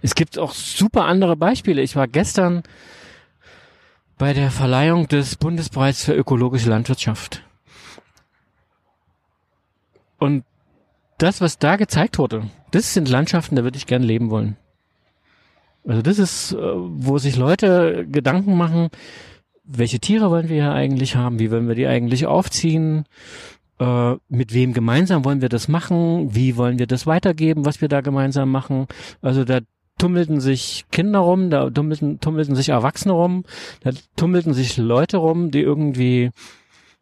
es 0.00 0.14
gibt 0.14 0.38
auch 0.38 0.54
super 0.54 1.04
andere 1.04 1.36
Beispiele. 1.36 1.82
Ich 1.82 1.94
war 1.94 2.08
gestern 2.08 2.62
bei 4.16 4.32
der 4.32 4.50
Verleihung 4.50 5.08
des 5.08 5.36
Bundespreis 5.36 6.02
für 6.02 6.14
ökologische 6.14 6.70
Landwirtschaft. 6.70 7.44
Und 10.18 10.44
das, 11.18 11.42
was 11.42 11.58
da 11.58 11.76
gezeigt 11.76 12.16
wurde, 12.16 12.48
das 12.70 12.94
sind 12.94 13.10
Landschaften, 13.10 13.56
da 13.56 13.62
würde 13.62 13.76
ich 13.76 13.86
gern 13.86 14.02
leben 14.02 14.30
wollen. 14.30 14.56
Also 15.86 16.00
das 16.00 16.18
ist, 16.18 16.52
äh, 16.52 16.56
wo 16.56 17.18
sich 17.18 17.36
Leute 17.36 18.06
Gedanken 18.10 18.56
machen, 18.56 18.88
welche 19.64 20.00
Tiere 20.00 20.30
wollen 20.30 20.48
wir 20.48 20.62
hier 20.62 20.72
eigentlich 20.72 21.14
haben, 21.14 21.38
wie 21.38 21.50
wollen 21.50 21.68
wir 21.68 21.74
die 21.74 21.86
eigentlich 21.86 22.24
aufziehen, 22.24 23.04
äh, 23.80 24.16
mit 24.28 24.52
wem 24.52 24.74
gemeinsam 24.74 25.24
wollen 25.24 25.40
wir 25.40 25.48
das 25.48 25.66
machen, 25.66 26.34
wie 26.34 26.56
wollen 26.56 26.78
wir 26.78 26.86
das 26.86 27.06
weitergeben, 27.06 27.64
was 27.64 27.80
wir 27.80 27.88
da 27.88 28.02
gemeinsam 28.02 28.50
machen. 28.50 28.86
Also 29.22 29.44
da 29.44 29.60
tummelten 29.98 30.40
sich 30.40 30.84
Kinder 30.92 31.20
rum, 31.20 31.50
da 31.50 31.68
tummelten, 31.70 32.20
tummelten 32.20 32.54
sich 32.54 32.68
Erwachsene 32.68 33.14
rum, 33.14 33.44
da 33.82 33.90
tummelten 34.16 34.54
sich 34.54 34.76
Leute 34.76 35.16
rum, 35.16 35.50
die 35.50 35.60
irgendwie 35.60 36.30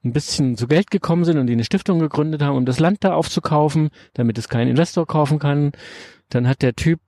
ein 0.04 0.12
bisschen 0.12 0.56
zu 0.56 0.68
Geld 0.68 0.90
gekommen 0.90 1.25
sind 1.25 1.38
und 1.38 1.49
die 1.49 1.52
eine 1.52 1.64
Stiftung 1.64 1.99
gegründet 1.99 2.42
haben, 2.42 2.56
um 2.56 2.64
das 2.64 2.78
Land 2.78 2.99
da 3.02 3.14
aufzukaufen, 3.14 3.90
damit 4.14 4.38
es 4.38 4.49
kein 4.49 4.68
Investor 4.68 5.06
kaufen 5.06 5.40
kann. 5.40 5.73
Dann 6.30 6.47
hat 6.47 6.62
der 6.62 6.76
Typ 6.76 7.00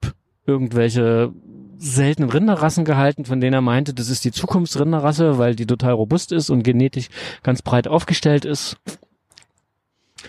irgendwelche 0.46 1.32
seltenen 1.78 2.30
Rinderrassen 2.30 2.84
gehalten, 2.84 3.24
von 3.24 3.40
denen 3.40 3.54
er 3.54 3.60
meinte, 3.60 3.94
das 3.94 4.10
ist 4.10 4.24
die 4.24 4.32
Zukunftsrinderrasse, 4.32 5.38
weil 5.38 5.54
die 5.54 5.66
total 5.66 5.92
robust 5.92 6.32
ist 6.32 6.50
und 6.50 6.62
genetisch 6.62 7.08
ganz 7.42 7.62
breit 7.62 7.88
aufgestellt 7.88 8.44
ist. 8.44 8.76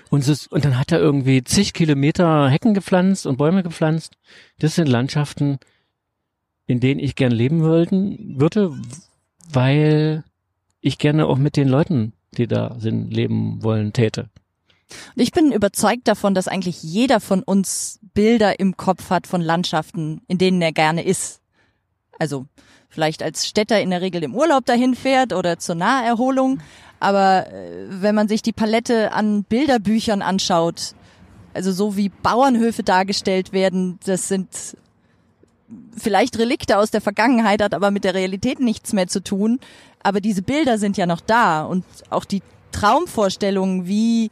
Und, 0.10 0.28
es, 0.28 0.48
und 0.48 0.66
dann 0.66 0.78
hat 0.78 0.92
er 0.92 1.00
irgendwie 1.00 1.44
zig 1.44 1.74
Kilometer 1.74 2.50
Hecken 2.50 2.74
gepflanzt 2.74 3.26
und 3.26 3.38
Bäume 3.38 3.64
gepflanzt. 3.64 4.18
Das 4.60 4.76
sind 4.76 4.88
Landschaften, 4.88 5.60
in 6.68 6.80
denen 6.80 7.00
ich 7.00 7.16
gern 7.16 7.32
leben 7.32 7.62
würden, 7.62 8.40
würde, 8.40 8.72
weil 9.52 10.24
ich 10.80 10.98
gerne 10.98 11.28
auch 11.28 11.38
mit 11.38 11.58
den 11.58 11.68
Leuten, 11.68 12.14
die 12.38 12.48
da 12.48 12.76
sind, 12.80 13.12
leben 13.12 13.64
wollen, 13.64 13.94
täte. 13.94 14.30
Ich 15.16 15.32
bin 15.32 15.52
überzeugt 15.52 16.08
davon, 16.08 16.34
dass 16.34 16.48
eigentlich 16.48 16.84
jeder 16.84 17.20
von 17.20 17.44
uns 17.44 18.00
Bilder 18.14 18.60
im 18.60 18.76
Kopf 18.78 19.10
hat 19.10 19.28
von 19.28 19.42
Landschaften, 19.42 20.22
in 20.28 20.38
denen 20.38 20.62
er 20.62 20.74
gerne 20.74 21.04
ist. 21.04 21.42
Also 22.20 22.46
vielleicht 22.90 23.24
als 23.24 23.48
Städter 23.48 23.82
in 23.82 23.90
der 23.90 24.02
Regel 24.02 24.24
im 24.24 24.36
Urlaub 24.36 24.66
dahin 24.66 24.96
fährt 24.96 25.34
oder 25.34 25.60
zur 25.60 25.76
Naherholung. 25.76 26.60
Aber 27.02 27.48
äh, 27.52 27.88
wenn 27.90 28.16
man 28.16 28.28
sich 28.28 28.42
die 28.42 28.54
Palette 28.54 29.12
an 29.12 29.44
Bilderbüchern 29.44 30.22
anschaut, 30.22 30.94
also 31.54 31.72
so 31.72 31.98
wie 31.98 32.10
Bauernhöfe 32.10 32.84
dargestellt 32.84 33.52
werden, 33.52 34.00
das 34.06 34.28
sind 34.28 34.48
vielleicht 35.98 36.38
Relikte 36.38 36.78
aus 36.78 36.92
der 36.92 37.02
Vergangenheit, 37.02 37.62
hat 37.62 37.74
aber 37.74 37.92
mit 37.92 38.04
der 38.04 38.14
Realität 38.14 38.60
nichts 38.60 38.94
mehr 38.94 39.08
zu 39.08 39.22
tun. 39.22 39.60
Aber 40.04 40.22
diese 40.22 40.44
Bilder 40.44 40.78
sind 40.78 40.96
ja 40.96 41.06
noch 41.06 41.22
da 41.22 41.64
und 41.64 41.84
auch 42.10 42.24
die 42.24 42.44
Traumvorstellungen, 42.72 43.88
wie 43.88 44.30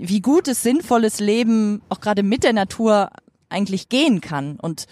wie 0.00 0.20
gutes, 0.20 0.62
sinnvolles 0.62 1.18
Leben 1.18 1.82
auch 1.88 2.00
gerade 2.00 2.22
mit 2.22 2.44
der 2.44 2.52
Natur 2.52 3.10
eigentlich 3.48 3.88
gehen 3.88 4.20
kann. 4.20 4.56
Und 4.60 4.86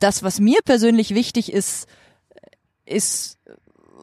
das, 0.00 0.24
was 0.24 0.40
mir 0.40 0.58
persönlich 0.64 1.14
wichtig 1.14 1.52
ist, 1.52 1.86
ist 2.84 3.38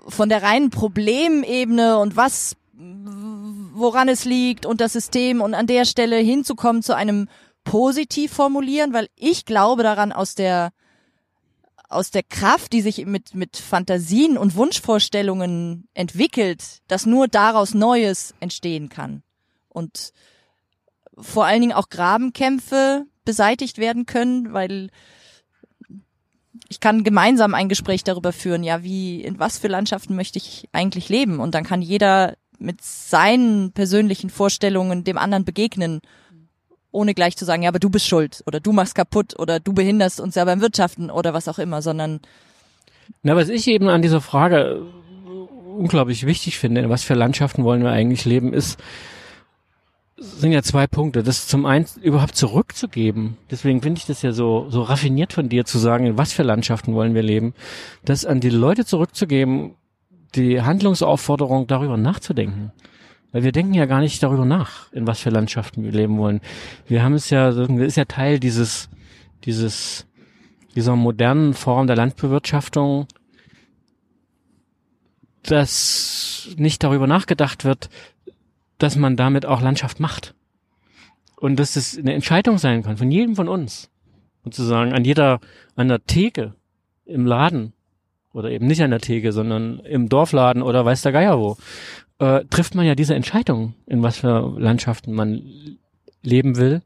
von 0.07 0.29
der 0.29 0.43
reinen 0.43 0.69
Problemebene 0.69 1.97
und 1.97 2.15
was, 2.15 2.55
woran 2.73 4.09
es 4.09 4.25
liegt 4.25 4.65
und 4.65 4.81
das 4.81 4.93
System 4.93 5.41
und 5.41 5.53
an 5.53 5.67
der 5.67 5.85
Stelle 5.85 6.17
hinzukommen 6.17 6.83
zu 6.83 6.95
einem 6.95 7.27
positiv 7.63 8.33
formulieren, 8.33 8.93
weil 8.93 9.07
ich 9.15 9.45
glaube 9.45 9.83
daran 9.83 10.11
aus 10.11 10.35
der 10.35 10.71
aus 11.89 12.09
der 12.09 12.23
Kraft, 12.23 12.73
die 12.73 12.81
sich 12.81 13.05
mit, 13.05 13.35
mit 13.35 13.55
Fantasien 13.55 14.37
und 14.37 14.55
Wunschvorstellungen 14.55 15.87
entwickelt, 15.93 16.79
dass 16.87 17.05
nur 17.05 17.27
daraus 17.27 17.75
Neues 17.75 18.33
entstehen 18.39 18.89
kann. 18.89 19.21
Und 19.69 20.11
vor 21.15 21.45
allen 21.45 21.61
Dingen 21.61 21.73
auch 21.73 21.89
Grabenkämpfe 21.89 23.05
beseitigt 23.25 23.77
werden 23.77 24.05
können, 24.07 24.53
weil 24.53 24.89
ich 26.73 26.79
kann 26.79 27.03
gemeinsam 27.03 27.53
ein 27.53 27.69
Gespräch 27.69 28.03
darüber 28.03 28.33
führen, 28.33 28.63
ja, 28.63 28.81
wie, 28.81 29.21
in 29.21 29.37
was 29.37 29.59
für 29.59 29.67
Landschaften 29.67 30.15
möchte 30.15 30.39
ich 30.39 30.67
eigentlich 30.71 31.07
leben? 31.07 31.39
Und 31.39 31.53
dann 31.53 31.63
kann 31.63 31.83
jeder 31.83 32.33
mit 32.57 32.81
seinen 32.81 33.73
persönlichen 33.73 34.31
Vorstellungen 34.31 35.03
dem 35.03 35.19
anderen 35.19 35.45
begegnen, 35.45 36.01
ohne 36.91 37.13
gleich 37.13 37.37
zu 37.37 37.45
sagen, 37.45 37.61
ja, 37.61 37.69
aber 37.69 37.77
du 37.77 37.91
bist 37.91 38.07
schuld 38.07 38.41
oder 38.47 38.59
du 38.59 38.71
machst 38.71 38.95
kaputt 38.95 39.37
oder 39.37 39.59
du 39.59 39.73
behinderst 39.73 40.19
uns 40.19 40.33
ja 40.33 40.45
beim 40.45 40.61
Wirtschaften 40.61 41.11
oder 41.11 41.35
was 41.35 41.47
auch 41.47 41.59
immer, 41.59 41.83
sondern. 41.83 42.21
Na, 43.21 43.35
was 43.35 43.49
ich 43.49 43.67
eben 43.67 43.87
an 43.87 44.01
dieser 44.01 44.21
Frage 44.21 44.81
unglaublich 45.77 46.25
wichtig 46.25 46.57
finde, 46.57 46.81
in 46.81 46.89
was 46.89 47.03
für 47.03 47.13
Landschaften 47.13 47.63
wollen 47.63 47.83
wir 47.83 47.91
eigentlich 47.91 48.25
leben, 48.25 48.51
ist, 48.51 48.79
sind 50.23 50.51
ja 50.51 50.63
zwei 50.63 50.87
Punkte. 50.87 51.23
Das 51.23 51.47
zum 51.47 51.65
einen 51.65 51.85
überhaupt 52.01 52.35
zurückzugeben. 52.35 53.37
Deswegen 53.51 53.81
finde 53.81 53.99
ich 53.99 54.05
das 54.05 54.21
ja 54.21 54.31
so, 54.31 54.67
so 54.69 54.81
raffiniert 54.81 55.33
von 55.33 55.49
dir 55.49 55.65
zu 55.65 55.77
sagen, 55.77 56.05
in 56.05 56.17
was 56.17 56.33
für 56.33 56.43
Landschaften 56.43 56.93
wollen 56.93 57.13
wir 57.13 57.23
leben. 57.23 57.53
Das 58.05 58.25
an 58.25 58.39
die 58.39 58.49
Leute 58.49 58.85
zurückzugeben, 58.85 59.75
die 60.35 60.61
Handlungsaufforderung 60.61 61.67
darüber 61.67 61.97
nachzudenken. 61.97 62.71
Weil 63.31 63.43
wir 63.43 63.51
denken 63.51 63.73
ja 63.73 63.85
gar 63.85 63.99
nicht 63.99 64.21
darüber 64.21 64.45
nach, 64.45 64.91
in 64.93 65.07
was 65.07 65.19
für 65.19 65.29
Landschaften 65.29 65.83
wir 65.83 65.91
leben 65.91 66.17
wollen. 66.17 66.39
Wir 66.87 67.03
haben 67.03 67.13
es 67.13 67.29
ja, 67.29 67.51
das 67.51 67.69
ist 67.69 67.97
ja 67.97 68.05
Teil 68.05 68.39
dieses, 68.39 68.89
dieses, 69.43 70.05
dieser 70.75 70.95
modernen 70.95 71.53
Form 71.53 71.87
der 71.87 71.95
Landbewirtschaftung, 71.95 73.07
dass 75.41 76.49
nicht 76.57 76.83
darüber 76.83 77.07
nachgedacht 77.07 77.65
wird, 77.65 77.89
dass 78.77 78.95
man 78.95 79.15
damit 79.15 79.45
auch 79.45 79.61
Landschaft 79.61 79.99
macht. 79.99 80.33
Und 81.35 81.59
dass 81.59 81.75
es 81.75 81.97
eine 81.97 82.13
Entscheidung 82.13 82.57
sein 82.57 82.83
kann 82.83 82.97
von 82.97 83.11
jedem 83.11 83.35
von 83.35 83.47
uns. 83.47 83.89
Sozusagen 84.43 84.93
an 84.93 85.05
jeder, 85.05 85.39
an 85.75 85.87
der 85.87 86.03
Theke 86.05 86.53
im 87.05 87.25
Laden 87.25 87.73
oder 88.33 88.49
eben 88.49 88.67
nicht 88.67 88.81
an 88.81 88.91
der 88.91 88.99
Theke, 88.99 89.31
sondern 89.31 89.79
im 89.79 90.09
Dorfladen 90.09 90.61
oder 90.61 90.85
weiß 90.85 91.01
der 91.01 91.11
Geier 91.11 91.39
wo, 91.39 91.57
äh, 92.19 92.45
trifft 92.45 92.75
man 92.75 92.85
ja 92.85 92.95
diese 92.95 93.15
Entscheidung, 93.15 93.75
in 93.85 94.01
was 94.03 94.17
für 94.17 94.55
Landschaften 94.57 95.13
man 95.13 95.77
leben 96.21 96.57
will. 96.57 96.81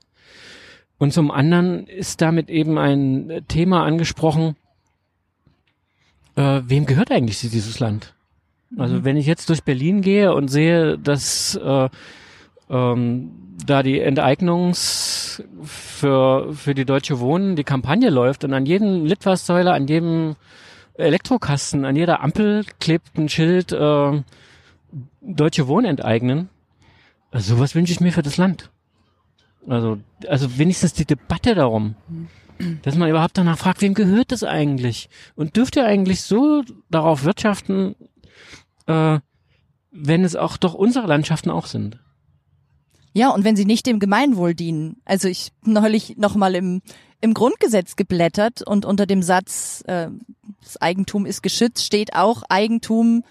Und 0.98 1.14
zum 1.14 1.32
anderen 1.32 1.88
ist 1.88 2.22
damit 2.22 2.50
eben 2.50 2.78
ein 2.78 3.44
Thema 3.48 3.86
angesprochen, 3.86 4.56
äh, 6.36 6.62
wem 6.66 6.86
gehört 6.86 7.12
eigentlich 7.12 7.40
dieses 7.40 7.80
Land? 7.80 8.16
Also 8.76 8.96
mhm. 8.96 9.06
wenn 9.06 9.18
ich 9.18 9.26
jetzt 9.26 9.50
durch 9.50 9.64
Berlin 9.64 10.02
gehe 10.02 10.34
und 10.34 10.50
sehe, 10.50 10.98
dass 10.98 11.56
äh, 11.56 11.90
ähm, 12.70 13.32
da 13.66 13.82
die 13.82 14.00
Enteignungs 14.00 15.44
für, 15.64 16.54
für 16.54 16.76
die 16.76 16.86
Deutsche 16.86 17.20
Wohnen 17.20 17.56
die 17.56 17.64
Kampagne 17.64 18.10
läuft 18.10 18.44
und 18.44 18.54
an 18.54 18.66
jedem 18.66 19.06
Litfaßsäule, 19.06 19.72
an 19.72 19.88
jedem 19.88 20.36
Elektrokasten, 20.96 21.86
an 21.86 21.96
jeder 21.96 22.22
Ampel 22.22 22.66
klebt 22.80 23.18
ein 23.18 23.30
Schild 23.30 23.72
äh, 23.72 24.22
Deutsche 25.22 25.68
Wohnen 25.68 25.86
enteignen. 25.86 26.50
Also 27.32 27.56
sowas 27.56 27.76
wünsche 27.76 27.94
ich 27.94 28.00
mir 28.00 28.12
für 28.12 28.22
das 28.22 28.38
Land. 28.38 28.72
Also, 29.68 30.00
also 30.28 30.58
wenigstens 30.58 30.94
die 30.94 31.06
Debatte 31.06 31.56
darum. 31.56 31.96
Dass 32.82 32.96
man 32.96 33.10
überhaupt 33.10 33.38
danach 33.38 33.58
fragt, 33.58 33.82
wem 33.82 33.94
gehört 33.94 34.32
das 34.32 34.44
eigentlich? 34.44 35.10
Und 35.36 35.58
dürft 35.58 35.76
ihr 35.76 35.86
eigentlich 35.86 36.24
so 36.24 36.64
darauf 36.90 37.24
wirtschaften, 37.24 37.96
äh, 38.88 39.20
wenn 39.92 40.24
es 40.24 40.36
auch 40.36 40.58
doch 40.58 40.74
unsere 40.74 41.08
Landschaften 41.08 41.50
auch 41.50 41.66
sind. 41.66 42.00
Ja, 43.14 43.30
und 43.30 43.44
wenn 43.44 43.56
sie 43.56 43.66
nicht 43.66 43.86
dem 43.86 44.00
Gemeinwohl 44.00 44.54
dienen. 44.54 45.02
Also 45.04 45.28
ich 45.28 45.52
neulich 45.64 46.18
nochmal 46.18 46.54
im, 46.56 46.82
im 47.20 47.34
Grundgesetz 47.34 47.96
geblättert 47.96 48.62
und 48.62 48.86
unter 48.86 49.06
dem 49.06 49.24
Satz, 49.24 49.84
äh, 49.88 50.10
das 50.62 50.80
Eigentum 50.80 51.26
ist 51.26 51.42
geschützt, 51.42 51.84
steht 51.84 52.16
auch 52.16 52.44
Eigentum 52.50 53.24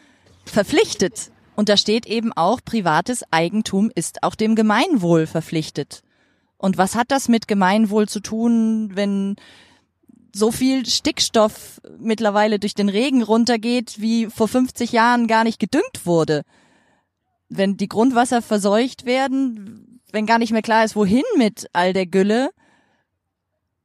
verpflichtet. 0.45 1.31
Und 1.55 1.69
da 1.69 1.77
steht 1.77 2.07
eben 2.07 2.33
auch, 2.33 2.61
privates 2.65 3.23
Eigentum 3.31 3.91
ist 3.95 4.23
auch 4.23 4.35
dem 4.35 4.57
Gemeinwohl 4.57 5.27
verpflichtet. 5.27 6.03
Und 6.59 6.79
was 6.79 6.95
hat 6.95 7.11
das 7.11 7.29
mit 7.29 7.49
Gemeinwohl 7.49 8.09
zu 8.09 8.21
tun, 8.21 8.91
wenn 8.95 9.37
so 10.37 10.50
viel 10.50 10.87
Stickstoff 10.87 11.81
mittlerweile 11.99 12.59
durch 12.59 12.75
den 12.75 12.88
Regen 12.88 13.23
runtergeht, 13.23 14.00
wie 14.00 14.26
vor 14.26 14.49
50 14.49 14.93
Jahren 14.93 15.26
gar 15.26 15.45
nicht 15.45 15.59
gedüngt 15.59 16.05
wurde? 16.05 16.43
Wenn 17.49 17.76
die 17.76 17.88
Grundwasser 17.88 18.43
verseucht 18.43 19.07
werden, 19.07 20.00
wenn 20.12 20.26
gar 20.26 20.38
nicht 20.38 20.52
mehr 20.52 20.62
klar 20.62 20.85
ist, 20.85 20.97
wohin 20.97 21.25
mit 21.37 21.69
all 21.73 21.93
der 21.93 22.07
Gülle, 22.07 22.50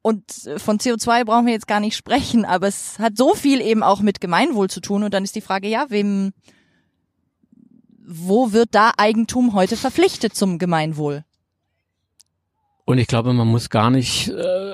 und 0.03 0.23
von 0.57 0.79
CO2 0.79 1.25
brauchen 1.25 1.45
wir 1.45 1.53
jetzt 1.53 1.67
gar 1.67 1.79
nicht 1.79 1.95
sprechen, 1.95 2.43
aber 2.43 2.67
es 2.67 2.97
hat 2.97 3.17
so 3.17 3.35
viel 3.35 3.61
eben 3.61 3.83
auch 3.83 4.01
mit 4.01 4.19
Gemeinwohl 4.19 4.67
zu 4.69 4.81
tun. 4.81 5.03
Und 5.03 5.13
dann 5.13 5.23
ist 5.23 5.35
die 5.35 5.41
Frage, 5.41 5.67
ja, 5.67 5.85
wem, 5.89 6.31
wo 8.03 8.51
wird 8.51 8.69
da 8.71 8.93
Eigentum 8.97 9.53
heute 9.53 9.77
verpflichtet 9.77 10.35
zum 10.35 10.57
Gemeinwohl? 10.57 11.23
Und 12.85 12.97
ich 12.97 13.07
glaube, 13.07 13.31
man 13.33 13.47
muss 13.47 13.69
gar 13.69 13.91
nicht 13.91 14.29
äh, 14.29 14.73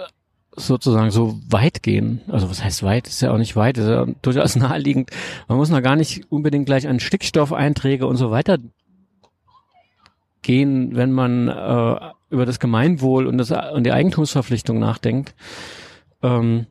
sozusagen 0.57 1.11
so 1.11 1.39
weit 1.47 1.83
gehen. 1.83 2.21
Also 2.27 2.49
was 2.49 2.63
heißt 2.63 2.83
weit? 2.83 3.07
Ist 3.07 3.21
ja 3.21 3.31
auch 3.31 3.37
nicht 3.37 3.55
weit, 3.55 3.77
ist 3.77 3.87
ja 3.87 4.05
durchaus 4.21 4.55
naheliegend. 4.57 5.11
Man 5.47 5.57
muss 5.57 5.69
noch 5.69 5.81
gar 5.81 5.95
nicht 5.95 6.29
unbedingt 6.31 6.65
gleich 6.65 6.87
an 6.87 6.99
Stickstoffeinträge 6.99 8.05
und 8.05 8.17
so 8.17 8.31
weiter 8.31 8.57
gehen, 10.41 10.95
wenn 10.95 11.11
man 11.11 11.47
äh, 11.47 11.99
über 12.29 12.45
das 12.45 12.59
Gemeinwohl 12.59 13.27
und, 13.27 13.37
das, 13.37 13.51
und 13.51 13.83
die 13.83 13.91
Eigentumsverpflichtung 13.91 14.79
nachdenkt. 14.79 15.35
Ähm, 16.23 16.65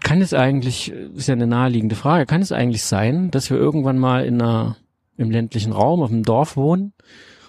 kann 0.00 0.20
es 0.20 0.34
eigentlich, 0.34 0.90
ist 0.90 1.28
ja 1.28 1.34
eine 1.34 1.46
naheliegende 1.46 1.96
Frage, 1.96 2.26
kann 2.26 2.42
es 2.42 2.52
eigentlich 2.52 2.82
sein, 2.82 3.30
dass 3.30 3.50
wir 3.50 3.56
irgendwann 3.56 3.98
mal 3.98 4.24
in 4.24 4.40
einer, 4.40 4.76
im 5.16 5.30
ländlichen 5.30 5.72
Raum, 5.72 6.02
auf 6.02 6.10
einem 6.10 6.22
Dorf 6.22 6.56
wohnen 6.56 6.92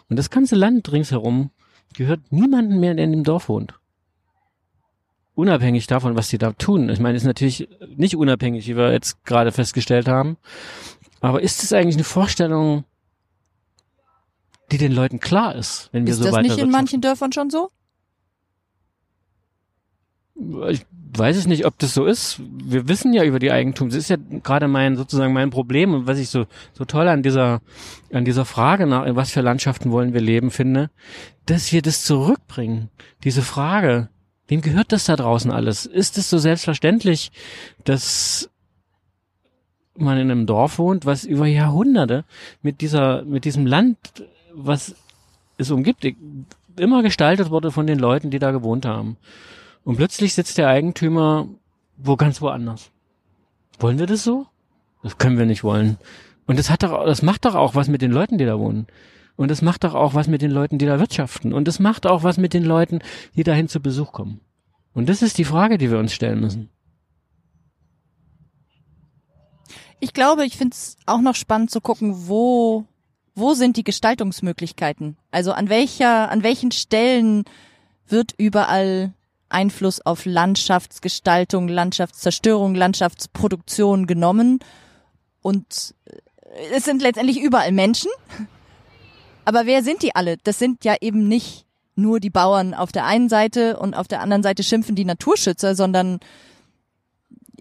und 0.10 0.18
das 0.18 0.30
ganze 0.30 0.56
Land 0.56 0.92
ringsherum 0.92 1.52
gehört 1.96 2.32
niemandem 2.32 2.80
mehr, 2.80 2.96
der 2.96 3.06
in 3.06 3.12
dem 3.12 3.24
Dorf 3.24 3.50
wohnt? 3.50 3.78
Unabhängig 5.39 5.88
davon, 5.88 6.17
was 6.17 6.27
die 6.27 6.38
da 6.38 6.51
tun. 6.51 6.89
Ich 6.89 7.00
meine, 7.00 7.15
ist 7.15 7.24
natürlich 7.24 7.69
nicht 7.96 8.17
unabhängig, 8.17 8.67
wie 8.67 8.75
wir 8.75 8.91
jetzt 8.91 9.24
gerade 9.24 9.53
festgestellt 9.53 10.10
haben. 10.10 10.36
Aber 11.22 11.41
ist 11.41 11.63
es 11.63 11.72
eigentlich 11.72 11.96
eine 11.96 12.03
Vorstellung, 12.03 12.84
die 14.69 14.77
den 14.77 14.91
Leuten 14.91 15.22
klar 15.22 15.55
ist, 15.55 15.88
wenn 15.93 16.05
wir 16.05 16.12
ist 16.12 16.17
so 16.17 16.25
weiter 16.25 16.41
Ist 16.41 16.50
das 16.50 16.58
nicht 16.58 16.65
in 16.65 16.72
manchen 16.72 17.00
Dörfern 17.00 17.31
schon 17.31 17.50
so? 17.50 17.72
Ich 20.67 20.86
weiß 21.15 21.38
es 21.38 21.48
nicht, 21.48 21.65
ob 21.65 21.79
das 21.79 21.93
so 21.93 22.03
ist. 22.03 22.41
Wir 22.41 22.89
wissen 22.89 23.13
ja 23.13 23.24
über 23.24 23.39
die 23.39 23.51
Eigentum. 23.53 23.88
Das 23.88 23.98
ist 23.98 24.10
ja 24.10 24.17
gerade 24.43 24.67
mein 24.67 24.98
sozusagen 24.98 25.31
mein 25.31 25.51
Problem 25.51 25.93
und 25.93 26.05
was 26.05 26.19
ich 26.19 26.27
so 26.27 26.48
so 26.74 26.84
toll 26.84 27.08
an 27.08 27.24
dieser 27.24 27.62
an 28.12 28.25
dieser 28.25 28.43
Frage 28.43 28.88
nach 28.88 29.05
in 29.05 29.15
was 29.15 29.31
für 29.31 29.39
Landschaften 29.39 29.91
wollen 29.91 30.13
wir 30.13 30.19
leben 30.19 30.51
finde, 30.51 30.89
dass 31.46 31.72
wir 31.72 31.81
das 31.81 32.03
zurückbringen. 32.03 32.89
Diese 33.24 33.41
Frage, 33.41 34.10
wem 34.50 34.62
gehört 34.62 34.91
das 34.91 35.06
da 35.06 35.15
draußen 35.15 35.51
alles? 35.51 35.86
Ist 35.86 36.18
es 36.18 36.29
so 36.29 36.38
selbstverständlich, 36.38 37.32
dass 37.86 38.50
man 39.96 40.18
in 40.18 40.29
einem 40.29 40.46
Dorf 40.46 40.77
wohnt, 40.77 41.06
was 41.06 41.24
über 41.24 41.46
Jahrhunderte 41.46 42.25
mit 42.62 42.82
dieser 42.82 43.24
mit 43.24 43.46
diesem 43.46 43.65
Land 43.65 43.98
was 44.53 44.96
es 45.58 45.72
umgibt, 45.72 46.06
immer 46.77 47.03
gestaltet 47.03 47.50
wurde 47.50 47.72
von 47.72 47.88
den 47.88 48.00
Leuten, 48.00 48.29
die 48.29 48.39
da 48.39 48.51
gewohnt 48.51 48.86
haben. 48.86 49.18
Und 49.84 49.98
plötzlich 49.98 50.34
sitzt 50.34 50.58
der 50.58 50.68
Eigentümer 50.68 51.48
wo 52.01 52.15
ganz 52.15 52.41
woanders. 52.41 52.91
Wollen 53.77 54.00
wir 54.00 54.08
das 54.08 54.24
so? 54.24 54.48
Das 55.03 55.18
können 55.18 55.38
wir 55.38 55.46
nicht 55.46 55.63
wollen. 55.63 55.98
Und 56.48 56.57
das 56.57 56.70
hat 56.70 56.83
doch, 56.83 57.05
das 57.05 57.22
macht 57.22 57.46
doch 57.46 57.55
auch 57.55 57.75
was 57.75 57.88
mit 57.88 58.01
den 58.01 58.12
Leuten, 58.12 58.38
die 58.38 58.46
da 58.46 58.57
wohnen. 58.57 58.88
Und 59.40 59.50
das 59.50 59.62
macht 59.62 59.86
doch 59.86 59.96
auch 59.96 60.16
was 60.16 60.28
mit 60.28 60.42
den 60.42 60.52
Leuten, 60.52 60.80
die 60.80 60.86
da 60.86 61.00
wirtschaften. 61.00 61.54
Und 61.54 61.66
das 61.66 61.80
macht 61.80 62.06
auch 62.06 62.24
was 62.24 62.36
mit 62.36 62.54
den 62.54 62.66
Leuten, 62.66 63.00
die 63.38 63.44
dahin 63.44 63.70
zu 63.70 63.80
Besuch 63.80 64.12
kommen. 64.12 64.42
Und 64.94 65.08
das 65.08 65.22
ist 65.22 65.38
die 65.38 65.46
Frage, 65.46 65.78
die 65.78 65.90
wir 65.90 65.98
uns 65.98 66.12
stellen 66.12 66.42
müssen. 66.42 66.70
Ich 70.02 70.12
glaube, 70.12 70.46
ich 70.46 70.58
finde 70.58 70.75
es 70.75 70.98
auch 71.06 71.22
noch 71.22 71.36
spannend 71.36 71.72
zu 71.72 71.80
gucken, 71.80 72.28
wo 72.28 72.84
wo 73.34 73.54
sind 73.54 73.78
die 73.78 73.86
Gestaltungsmöglichkeiten? 73.86 75.16
Also 75.32 75.54
an 75.54 75.70
welcher, 75.70 76.30
an 76.30 76.44
welchen 76.44 76.74
Stellen 76.74 77.46
wird 78.10 78.34
überall 78.38 79.14
Einfluss 79.48 80.06
auf 80.06 80.25
Landschaftsgestaltung, 80.25 81.70
Landschaftszerstörung, 81.70 82.75
Landschaftsproduktion 82.75 84.06
genommen? 84.06 84.60
Und 85.42 85.96
äh, 86.04 86.75
es 86.75 86.84
sind 86.84 87.02
letztendlich 87.02 87.40
überall 87.40 87.72
Menschen. 87.72 88.12
Aber 89.50 89.66
wer 89.66 89.81
sind 89.81 90.03
die 90.03 90.14
alle? 90.14 90.38
Das 90.38 90.59
sind 90.59 90.85
ja 90.85 90.96
eben 91.01 91.27
nicht 91.27 91.66
nur 91.96 92.20
die 92.20 92.29
Bauern 92.29 92.75
auf 92.75 92.92
der 92.92 93.07
einen 93.07 93.29
Seite 93.29 93.79
und 93.79 93.96
auf 93.96 94.07
der 94.07 94.22
anderen 94.22 94.44
Seite 94.44 94.62
schimpfen 94.62 94.94
die 94.94 95.05
Naturschützer, 95.05 95.74
sondern 95.74 96.20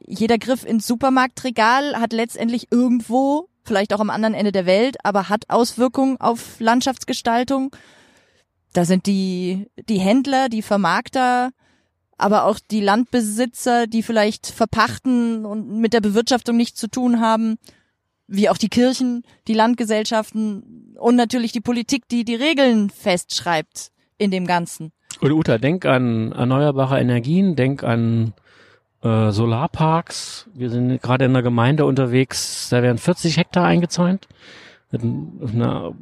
jeder 0.07 0.37
Griff 0.37 0.67
ins 0.67 0.87
Supermarktregal 0.87 1.99
hat 1.99 2.13
letztendlich 2.13 2.69
irgendwo 2.71 3.49
vielleicht 3.65 3.95
auch 3.95 4.01
am 4.01 4.11
anderen 4.11 4.35
Ende 4.35 4.53
der 4.53 4.67
Welt, 4.67 4.99
aber 5.03 5.31
hat 5.31 5.49
Auswirkungen 5.49 6.21
auf 6.21 6.61
Landschaftsgestaltung. 6.61 7.75
Da 8.75 8.85
sind 8.85 9.07
die, 9.07 9.71
die 9.89 9.99
Händler, 9.99 10.51
die 10.51 10.61
Vermarkter, 10.61 11.53
aber 12.19 12.45
auch 12.45 12.59
die 12.59 12.83
Landbesitzer, 12.83 13.87
die 13.87 14.03
vielleicht 14.03 14.49
verpachten 14.49 15.47
und 15.47 15.79
mit 15.79 15.95
der 15.95 16.03
Bewirtschaftung 16.03 16.55
nichts 16.59 16.79
zu 16.79 16.89
tun 16.89 17.23
haben, 17.23 17.57
wie 18.29 18.49
auch 18.49 18.59
die 18.59 18.69
Kirchen, 18.69 19.25
die 19.49 19.55
Landgesellschaften 19.55 20.95
und 20.99 21.17
natürlich 21.17 21.53
die 21.53 21.61
Politik, 21.61 22.07
die 22.09 22.25
die 22.25 22.35
Regeln 22.35 22.91
festschreibt 22.91 23.91
in 24.19 24.31
dem 24.31 24.47
Ganzen. 24.47 24.93
Und 25.21 25.33
Uta, 25.33 25.59
denk 25.59 25.87
an 25.87 26.33
erneuerbare 26.33 27.01
Energien, 27.01 27.57
denk 27.57 27.83
an 27.83 28.35
äh, 29.03 29.31
Solarparks. 29.31 30.49
Wir 30.55 30.71
sind 30.71 31.01
gerade 31.03 31.25
in 31.25 31.33
einer 31.33 31.43
Gemeinde 31.43 31.87
unterwegs, 31.87 32.69
da 32.69 32.83
werden 32.83 32.99
40 32.99 33.37
Hektar 33.39 33.65
eingezäunt. 33.65 34.29
Mit 34.91 35.03
einer 35.03 35.95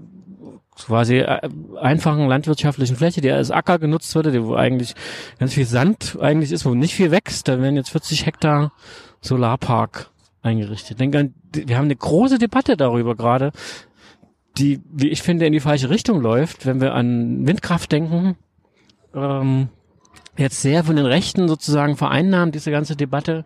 quasi 0.76 1.18
äh, 1.18 1.48
einfachen 1.80 2.28
landwirtschaftlichen 2.28 2.96
Fläche, 2.96 3.20
die 3.20 3.30
als 3.30 3.50
Acker 3.50 3.78
genutzt 3.78 4.14
wurde, 4.14 4.32
die 4.32 4.42
wo 4.42 4.54
eigentlich 4.54 4.94
ganz 5.38 5.54
viel 5.54 5.66
Sand 5.66 6.18
eigentlich 6.20 6.52
ist, 6.52 6.66
wo 6.66 6.74
nicht 6.74 6.94
viel 6.94 7.10
wächst. 7.10 7.48
Da 7.48 7.60
werden 7.60 7.76
jetzt 7.76 7.90
40 7.90 8.26
Hektar 8.26 8.72
Solarpark 9.20 10.10
eingerichtet. 10.46 11.00
Denk 11.00 11.14
an, 11.16 11.34
wir 11.52 11.76
haben 11.76 11.86
eine 11.86 11.96
große 11.96 12.38
Debatte 12.38 12.76
darüber 12.76 13.14
gerade, 13.14 13.52
die, 14.58 14.80
wie 14.90 15.08
ich 15.08 15.22
finde, 15.22 15.46
in 15.46 15.52
die 15.52 15.60
falsche 15.60 15.90
Richtung 15.90 16.20
läuft, 16.20 16.64
wenn 16.66 16.80
wir 16.80 16.94
an 16.94 17.46
Windkraft 17.46 17.92
denken. 17.92 18.36
Ähm, 19.14 19.68
jetzt 20.38 20.62
sehr 20.62 20.84
von 20.84 20.96
den 20.96 21.06
Rechten 21.06 21.48
sozusagen 21.48 21.96
vereinnahmt, 21.96 22.54
diese 22.54 22.70
ganze 22.70 22.96
Debatte, 22.96 23.44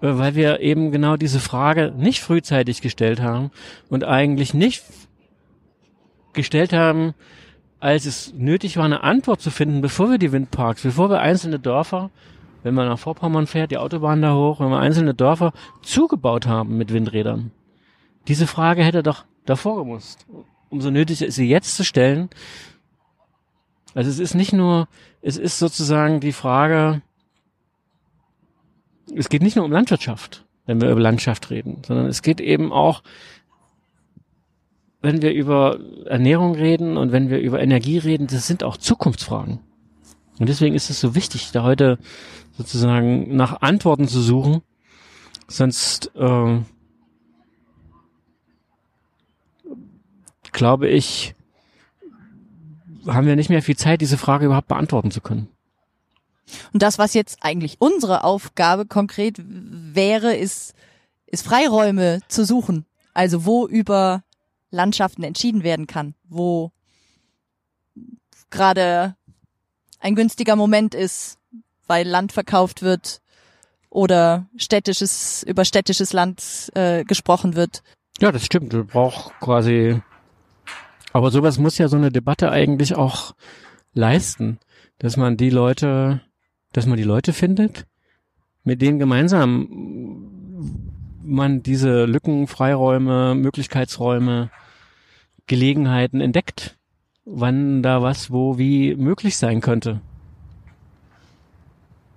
äh, 0.00 0.18
weil 0.18 0.34
wir 0.34 0.60
eben 0.60 0.92
genau 0.92 1.16
diese 1.16 1.40
Frage 1.40 1.92
nicht 1.96 2.20
frühzeitig 2.20 2.82
gestellt 2.82 3.20
haben 3.20 3.50
und 3.88 4.04
eigentlich 4.04 4.54
nicht 4.54 4.84
gestellt 6.32 6.72
haben, 6.72 7.14
als 7.80 8.06
es 8.06 8.32
nötig 8.34 8.76
war, 8.76 8.84
eine 8.84 9.02
Antwort 9.02 9.40
zu 9.40 9.50
finden, 9.50 9.80
bevor 9.80 10.10
wir 10.10 10.18
die 10.18 10.32
Windparks, 10.32 10.82
bevor 10.82 11.10
wir 11.10 11.20
einzelne 11.20 11.58
Dörfer, 11.58 12.10
wenn 12.64 12.74
man 12.74 12.88
nach 12.88 12.98
Vorpommern 12.98 13.46
fährt, 13.46 13.70
die 13.70 13.76
Autobahn 13.76 14.22
da 14.22 14.34
hoch, 14.34 14.58
wenn 14.58 14.70
wir 14.70 14.80
einzelne 14.80 15.14
Dörfer 15.14 15.52
zugebaut 15.82 16.46
haben 16.46 16.76
mit 16.76 16.92
Windrädern. 16.92 17.52
Diese 18.26 18.46
Frage 18.46 18.82
hätte 18.82 19.02
doch 19.02 19.24
davor 19.44 19.76
gemusst. 19.76 20.26
Umso 20.70 20.90
nötiger 20.90 21.26
ist 21.26 21.36
sie 21.36 21.48
jetzt 21.48 21.76
zu 21.76 21.84
stellen, 21.84 22.30
also 23.94 24.10
es 24.10 24.18
ist 24.18 24.34
nicht 24.34 24.52
nur, 24.52 24.88
es 25.22 25.36
ist 25.36 25.58
sozusagen 25.58 26.18
die 26.18 26.32
Frage, 26.32 27.02
es 29.14 29.28
geht 29.28 29.42
nicht 29.42 29.54
nur 29.56 29.64
um 29.64 29.70
Landwirtschaft, 29.70 30.44
wenn 30.66 30.80
wir 30.80 30.90
über 30.90 31.00
Landschaft 31.00 31.50
reden, 31.50 31.82
sondern 31.86 32.06
es 32.06 32.22
geht 32.22 32.40
eben 32.40 32.72
auch, 32.72 33.02
wenn 35.00 35.20
wir 35.22 35.32
über 35.32 35.78
Ernährung 36.06 36.54
reden 36.54 36.96
und 36.96 37.12
wenn 37.12 37.28
wir 37.28 37.38
über 37.38 37.60
Energie 37.60 37.98
reden, 37.98 38.26
das 38.26 38.46
sind 38.46 38.64
auch 38.64 38.78
Zukunftsfragen. 38.78 39.60
Und 40.38 40.48
deswegen 40.48 40.74
ist 40.74 40.90
es 40.90 41.00
so 41.00 41.14
wichtig, 41.14 41.50
da 41.52 41.62
heute 41.62 41.98
sozusagen 42.56 43.36
nach 43.36 43.62
Antworten 43.62 44.08
zu 44.08 44.20
suchen, 44.20 44.62
sonst 45.48 46.10
äh, 46.16 46.60
glaube 50.52 50.88
ich, 50.88 51.34
haben 53.06 53.26
wir 53.26 53.36
nicht 53.36 53.50
mehr 53.50 53.62
viel 53.62 53.76
Zeit, 53.76 54.00
diese 54.00 54.18
Frage 54.18 54.46
überhaupt 54.46 54.68
beantworten 54.68 55.10
zu 55.10 55.20
können. 55.20 55.48
Und 56.72 56.82
das, 56.82 56.98
was 56.98 57.14
jetzt 57.14 57.38
eigentlich 57.42 57.76
unsere 57.80 58.24
Aufgabe 58.24 58.86
konkret 58.86 59.36
wäre, 59.44 60.34
ist, 60.34 60.74
ist 61.26 61.44
Freiräume 61.44 62.20
zu 62.28 62.44
suchen. 62.44 62.86
Also 63.12 63.44
wo 63.44 63.66
über 63.66 64.24
Landschaften 64.70 65.22
entschieden 65.22 65.62
werden 65.62 65.86
kann, 65.86 66.14
wo 66.28 66.72
gerade 68.50 69.16
ein 70.04 70.14
günstiger 70.14 70.54
Moment 70.54 70.94
ist, 70.94 71.38
weil 71.86 72.06
Land 72.06 72.32
verkauft 72.32 72.82
wird 72.82 73.22
oder 73.88 74.46
städtisches 74.56 75.42
über 75.44 75.64
städtisches 75.64 76.12
Land 76.12 76.70
äh, 76.74 77.04
gesprochen 77.04 77.56
wird. 77.56 77.82
Ja, 78.20 78.30
das 78.30 78.44
stimmt. 78.44 78.72
Du 78.74 78.84
brauchst 78.84 79.32
quasi, 79.40 80.02
aber 81.12 81.30
sowas 81.30 81.58
muss 81.58 81.78
ja 81.78 81.88
so 81.88 81.96
eine 81.96 82.12
Debatte 82.12 82.50
eigentlich 82.50 82.94
auch 82.94 83.34
leisten, 83.94 84.58
dass 84.98 85.16
man 85.16 85.38
die 85.38 85.50
Leute, 85.50 86.20
dass 86.72 86.84
man 86.84 86.98
die 86.98 87.04
Leute 87.04 87.32
findet, 87.32 87.86
mit 88.62 88.82
denen 88.82 88.98
gemeinsam 88.98 90.30
man 91.22 91.62
diese 91.62 92.04
Lücken, 92.04 92.46
Freiräume, 92.46 93.34
Möglichkeitsräume, 93.34 94.50
Gelegenheiten 95.46 96.20
entdeckt, 96.20 96.76
wann 97.24 97.82
da 97.82 98.02
was, 98.02 98.30
wo, 98.30 98.58
wie 98.58 98.94
möglich 98.94 99.36
sein 99.36 99.60
könnte. 99.60 100.00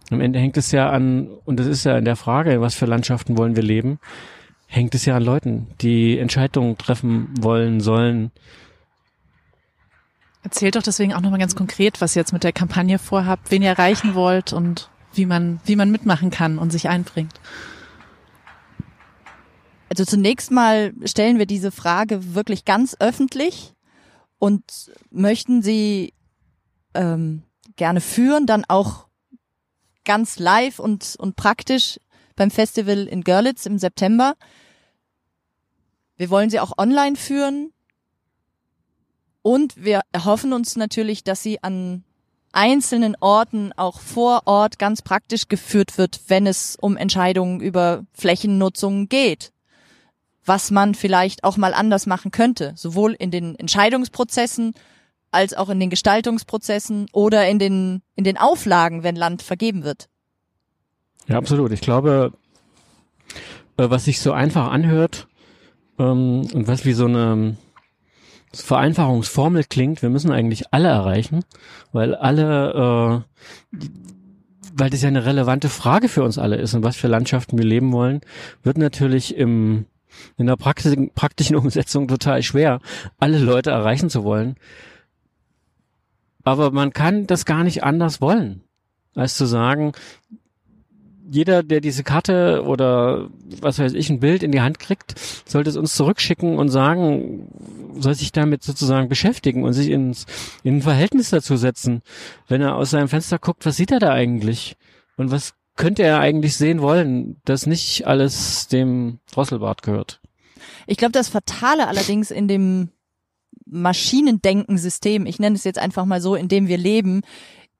Am 0.09 0.21
Ende 0.21 0.39
hängt 0.39 0.57
es 0.57 0.71
ja 0.71 0.89
an, 0.89 1.29
und 1.45 1.59
das 1.59 1.67
ist 1.67 1.83
ja 1.83 1.97
in 1.97 2.05
der 2.05 2.15
Frage, 2.15 2.61
was 2.61 2.75
für 2.75 2.85
Landschaften 2.85 3.37
wollen 3.37 3.55
wir 3.55 3.63
leben, 3.63 3.99
hängt 4.67 4.95
es 4.95 5.05
ja 5.05 5.17
an 5.17 5.23
Leuten, 5.23 5.67
die 5.81 6.17
Entscheidungen 6.17 6.77
treffen 6.77 7.29
wollen, 7.39 7.81
sollen. 7.81 8.31
Erzählt 10.43 10.75
doch 10.75 10.83
deswegen 10.83 11.13
auch 11.13 11.21
nochmal 11.21 11.39
ganz 11.39 11.55
konkret, 11.55 11.99
was 11.99 12.15
ihr 12.15 12.21
jetzt 12.21 12.31
mit 12.31 12.43
der 12.43 12.53
Kampagne 12.53 12.99
vorhabt, 12.99 13.51
wen 13.51 13.61
ihr 13.61 13.69
erreichen 13.69 14.15
wollt 14.15 14.53
und 14.53 14.89
wie 15.13 15.25
man, 15.25 15.59
wie 15.65 15.75
man 15.75 15.91
mitmachen 15.91 16.29
kann 16.29 16.57
und 16.57 16.71
sich 16.71 16.87
einbringt. 16.87 17.39
Also 19.89 20.05
zunächst 20.05 20.51
mal 20.51 20.93
stellen 21.05 21.37
wir 21.37 21.45
diese 21.45 21.71
Frage 21.71 22.35
wirklich 22.35 22.65
ganz 22.65 22.95
öffentlich 22.99 23.73
und 24.39 24.91
möchten 25.09 25.61
sie 25.61 26.13
ähm, 26.93 27.43
gerne 27.75 28.01
führen, 28.01 28.45
dann 28.45 28.65
auch 28.67 29.07
ganz 30.05 30.39
live 30.39 30.79
und, 30.79 31.15
und 31.17 31.35
praktisch 31.35 31.99
beim 32.35 32.51
Festival 32.51 33.07
in 33.07 33.23
Görlitz 33.23 33.65
im 33.65 33.77
September. 33.77 34.35
Wir 36.15 36.29
wollen 36.29 36.49
sie 36.49 36.59
auch 36.59 36.77
online 36.77 37.15
führen 37.15 37.71
und 39.41 39.83
wir 39.83 40.01
erhoffen 40.11 40.53
uns 40.53 40.75
natürlich, 40.75 41.23
dass 41.23 41.43
sie 41.43 41.61
an 41.63 42.03
einzelnen 42.51 43.15
Orten 43.19 43.73
auch 43.73 43.99
vor 43.99 44.43
Ort 44.45 44.79
ganz 44.79 45.01
praktisch 45.01 45.47
geführt 45.47 45.97
wird, 45.97 46.21
wenn 46.27 46.47
es 46.47 46.75
um 46.79 46.97
Entscheidungen 46.97 47.59
über 47.59 48.05
Flächennutzung 48.13 49.09
geht 49.09 49.51
was 50.47 50.71
man 50.71 50.95
vielleicht 50.95 51.43
auch 51.43 51.57
mal 51.57 51.73
anders 51.73 52.05
machen 52.05 52.31
könnte, 52.31 52.73
sowohl 52.75 53.13
in 53.13 53.31
den 53.31 53.55
Entscheidungsprozessen 53.55 54.73
als 55.29 55.53
auch 55.53 55.69
in 55.69 55.79
den 55.79 55.89
Gestaltungsprozessen 55.89 57.07
oder 57.11 57.47
in 57.47 57.59
den, 57.59 58.01
in 58.15 58.23
den 58.23 58.37
Auflagen, 58.37 59.03
wenn 59.03 59.15
Land 59.15 59.41
vergeben 59.41 59.83
wird. 59.83 60.07
Ja, 61.27 61.37
absolut. 61.37 61.71
Ich 61.73 61.81
glaube, 61.81 62.31
äh, 63.77 63.89
was 63.89 64.05
sich 64.05 64.21
so 64.21 64.31
einfach 64.31 64.71
anhört 64.71 65.27
ähm, 65.99 66.47
und 66.53 66.67
was 66.67 66.85
wie 66.85 66.93
so 66.93 67.05
eine 67.05 67.57
Vereinfachungsformel 68.53 69.65
klingt, 69.65 70.01
wir 70.01 70.09
müssen 70.09 70.31
eigentlich 70.31 70.73
alle 70.73 70.87
erreichen, 70.87 71.43
weil 71.91 72.15
alle, 72.15 73.25
äh, 73.73 73.77
weil 74.73 74.89
das 74.89 75.01
ja 75.01 75.09
eine 75.09 75.25
relevante 75.25 75.67
Frage 75.67 76.07
für 76.07 76.23
uns 76.23 76.37
alle 76.37 76.55
ist 76.55 76.73
und 76.73 76.83
was 76.83 76.95
für 76.95 77.07
Landschaften 77.07 77.57
wir 77.57 77.65
leben 77.65 77.91
wollen, 77.91 78.21
wird 78.63 78.77
natürlich 78.77 79.35
im 79.35 79.85
in 80.37 80.47
der 80.47 80.55
praktischen, 80.55 81.11
praktischen 81.11 81.55
Umsetzung 81.55 82.07
total 82.07 82.43
schwer, 82.43 82.79
alle 83.17 83.39
Leute 83.39 83.71
erreichen 83.71 84.09
zu 84.09 84.23
wollen. 84.23 84.55
Aber 86.43 86.71
man 86.71 86.93
kann 86.93 87.27
das 87.27 87.45
gar 87.45 87.63
nicht 87.63 87.83
anders 87.83 88.21
wollen, 88.21 88.63
als 89.15 89.35
zu 89.35 89.45
sagen, 89.45 89.91
jeder, 91.29 91.61
der 91.61 91.81
diese 91.81 92.03
Karte 92.03 92.63
oder 92.65 93.29
was 93.61 93.79
weiß 93.79 93.93
ich, 93.93 94.09
ein 94.09 94.19
Bild 94.19 94.43
in 94.43 94.51
die 94.51 94.61
Hand 94.61 94.79
kriegt, 94.79 95.15
sollte 95.45 95.69
es 95.69 95.75
uns 95.75 95.95
zurückschicken 95.95 96.57
und 96.57 96.69
sagen, 96.69 97.49
soll 97.99 98.13
sich 98.13 98.31
damit 98.31 98.63
sozusagen 98.63 99.09
beschäftigen 99.09 99.63
und 99.63 99.73
sich 99.73 99.89
ins, 99.89 100.25
in 100.63 100.77
ein 100.77 100.81
Verhältnis 100.81 101.29
dazu 101.29 101.57
setzen. 101.57 102.01
Wenn 102.47 102.61
er 102.61 102.75
aus 102.75 102.91
seinem 102.91 103.09
Fenster 103.09 103.39
guckt, 103.39 103.65
was 103.65 103.75
sieht 103.75 103.91
er 103.91 103.99
da 103.99 104.11
eigentlich? 104.11 104.77
Und 105.17 105.31
was 105.31 105.56
könnte 105.77 106.03
er 106.03 106.19
eigentlich 106.19 106.57
sehen 106.57 106.81
wollen, 106.81 107.39
dass 107.45 107.65
nicht 107.65 108.05
alles 108.05 108.67
dem 108.67 109.19
Drosselbart 109.31 109.83
gehört. 109.83 110.19
Ich 110.87 110.97
glaube, 110.97 111.13
das 111.13 111.29
Fatale 111.29 111.87
allerdings 111.87 112.31
in 112.31 112.47
dem 112.47 112.89
Maschinendenken-System, 113.65 115.25
ich 115.25 115.39
nenne 115.39 115.55
es 115.55 115.63
jetzt 115.63 115.79
einfach 115.79 116.05
mal 116.05 116.21
so, 116.21 116.35
in 116.35 116.47
dem 116.47 116.67
wir 116.67 116.77
leben, 116.77 117.21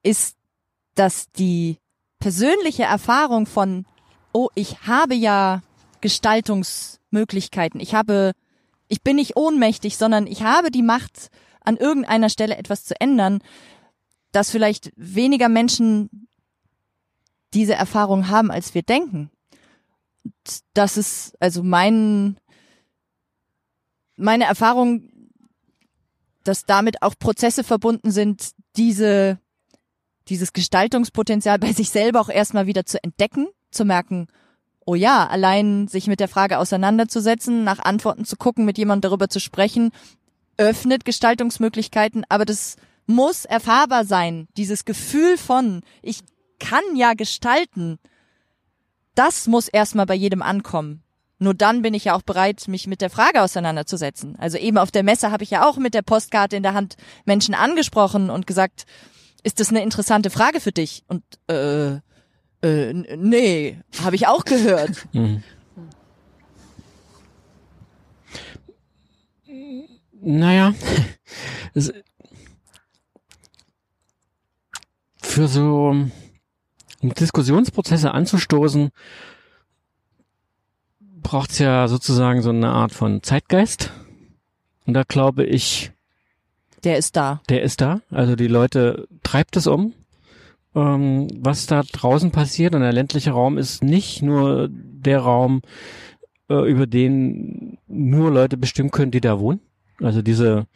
ist, 0.04 0.36
dass 0.96 1.32
die 1.32 1.78
persönliche 2.20 2.84
Erfahrung 2.84 3.46
von, 3.46 3.86
oh, 4.32 4.50
ich 4.56 4.82
habe 4.82 5.16
ja 5.16 5.62
Gestaltungsmöglichkeiten, 6.02 7.80
ich 7.80 7.94
habe, 7.94 8.32
ich 8.88 9.02
bin 9.02 9.16
nicht 9.18 9.36
ohnmächtig, 9.36 9.98
sondern 9.98 10.28
ich 10.28 10.44
habe 10.44 10.72
die 10.72 10.84
Macht, 10.84 11.30
an 11.68 11.76
irgendeiner 11.76 12.30
Stelle 12.30 12.56
etwas 12.56 12.86
zu 12.86 13.00
ändern, 13.00 13.40
dass 14.32 14.50
vielleicht 14.50 14.94
weniger 14.96 15.50
Menschen 15.50 16.30
diese 17.54 17.74
Erfahrung 17.74 18.30
haben, 18.30 18.52
als 18.52 18.74
wir 18.74 18.84
denken. 18.84 19.32
Das 20.74 20.98
ist 20.98 21.36
also 21.40 21.64
mein, 21.64 22.38
meine 24.16 24.46
Erfahrung, 24.46 25.10
dass 26.44 26.66
damit 26.66 27.02
auch 27.02 27.16
Prozesse 27.18 27.64
verbunden 27.64 28.12
sind, 28.12 28.52
diese, 28.76 29.40
dieses 30.28 30.54
Gestaltungspotenzial 30.54 31.60
bei 31.60 31.74
sich 31.74 31.90
selber 31.90 32.22
auch 32.22 32.30
erstmal 32.30 32.68
wieder 32.68 32.86
zu 32.86 33.02
entdecken, 33.04 33.48
zu 33.72 33.86
merken, 33.86 34.28
oh 34.86 34.96
ja, 34.96 35.28
allein 35.28 35.88
sich 35.88 36.08
mit 36.08 36.20
der 36.20 36.30
Frage 36.30 36.60
auseinanderzusetzen, 36.60 37.64
nach 37.64 37.80
Antworten 37.80 38.26
zu 38.26 38.38
gucken, 38.38 38.66
mit 38.66 38.78
jemandem 38.78 39.10
darüber 39.10 39.28
zu 39.30 39.40
sprechen, 39.40 39.92
öffnet 40.58 41.06
Gestaltungsmöglichkeiten, 41.06 42.26
aber 42.30 42.46
das 42.46 42.78
muss 43.06 43.46
erfahrbar 43.46 44.06
sein. 44.06 44.48
Dieses 44.58 44.86
Gefühl 44.86 45.38
von, 45.38 45.82
ich 46.02 46.22
kann 46.60 46.84
ja 46.96 47.14
gestalten. 47.14 48.00
Das 49.16 49.48
muss 49.48 49.68
erstmal 49.68 50.06
bei 50.06 50.16
jedem 50.16 50.42
ankommen. 50.42 51.04
Nur 51.40 51.54
dann 51.54 51.82
bin 51.84 51.94
ich 51.94 52.06
ja 52.06 52.16
auch 52.16 52.24
bereit, 52.24 52.68
mich 52.68 52.88
mit 52.88 53.02
der 53.02 53.10
Frage 53.10 53.42
auseinanderzusetzen. 53.42 54.36
Also 54.40 54.58
eben 54.58 54.78
auf 54.78 54.90
der 54.92 55.04
Messe 55.04 55.32
habe 55.32 55.44
ich 55.44 55.52
ja 55.52 55.68
auch 55.68 55.78
mit 55.78 55.94
der 55.94 56.02
Postkarte 56.02 56.56
in 56.56 56.64
der 56.64 56.74
Hand 56.74 56.98
Menschen 57.26 57.54
angesprochen 57.54 58.30
und 58.30 58.48
gesagt, 58.48 58.86
ist 59.44 59.60
das 59.60 59.70
eine 59.70 59.84
interessante 59.84 60.32
Frage 60.32 60.60
für 60.60 60.72
dich? 60.72 61.04
Und 61.08 61.24
äh, 61.48 61.98
äh 62.62 62.94
nee, 62.94 63.80
habe 64.04 64.16
ich 64.16 64.28
auch 64.28 64.46
gehört. 64.46 65.08
Mhm. 65.14 65.44
Naja, 70.20 70.74
für 75.22 75.48
so 75.48 75.94
um 77.02 77.14
Diskussionsprozesse 77.14 78.14
anzustoßen, 78.14 78.90
braucht 81.22 81.52
es 81.52 81.60
ja 81.60 81.88
sozusagen 81.88 82.42
so 82.42 82.50
eine 82.50 82.70
Art 82.70 82.92
von 82.92 83.22
Zeitgeist. 83.24 83.92
Und 84.86 84.94
da 84.94 85.04
glaube 85.04 85.44
ich. 85.44 85.92
Der 86.84 86.98
ist 86.98 87.16
da. 87.16 87.42
Der 87.50 87.64
ist 87.64 87.82
da. 87.82 88.02
Also 88.12 88.36
die 88.36 88.48
Leute 88.48 89.08
treibt 89.24 89.58
es 89.58 89.68
um. 89.68 89.94
Ähm, 90.76 91.28
was 91.40 91.66
da 91.66 91.84
draußen 91.84 92.32
passiert 92.32 92.76
und 92.76 92.82
der 92.82 92.94
ländliche 92.94 93.32
Raum 93.32 93.58
ist 93.58 93.84
nicht 93.84 94.22
nur 94.22 94.70
der 94.72 95.20
Raum, 95.20 95.62
äh, 96.50 96.70
über 96.70 96.88
den 96.88 97.78
nur 97.88 98.32
Leute 98.32 98.58
bestimmen 98.58 98.92
können, 98.92 99.12
die 99.12 99.22
da 99.22 99.40
wohnen. 99.40 99.60
Also 100.00 100.22
diese 100.22 100.68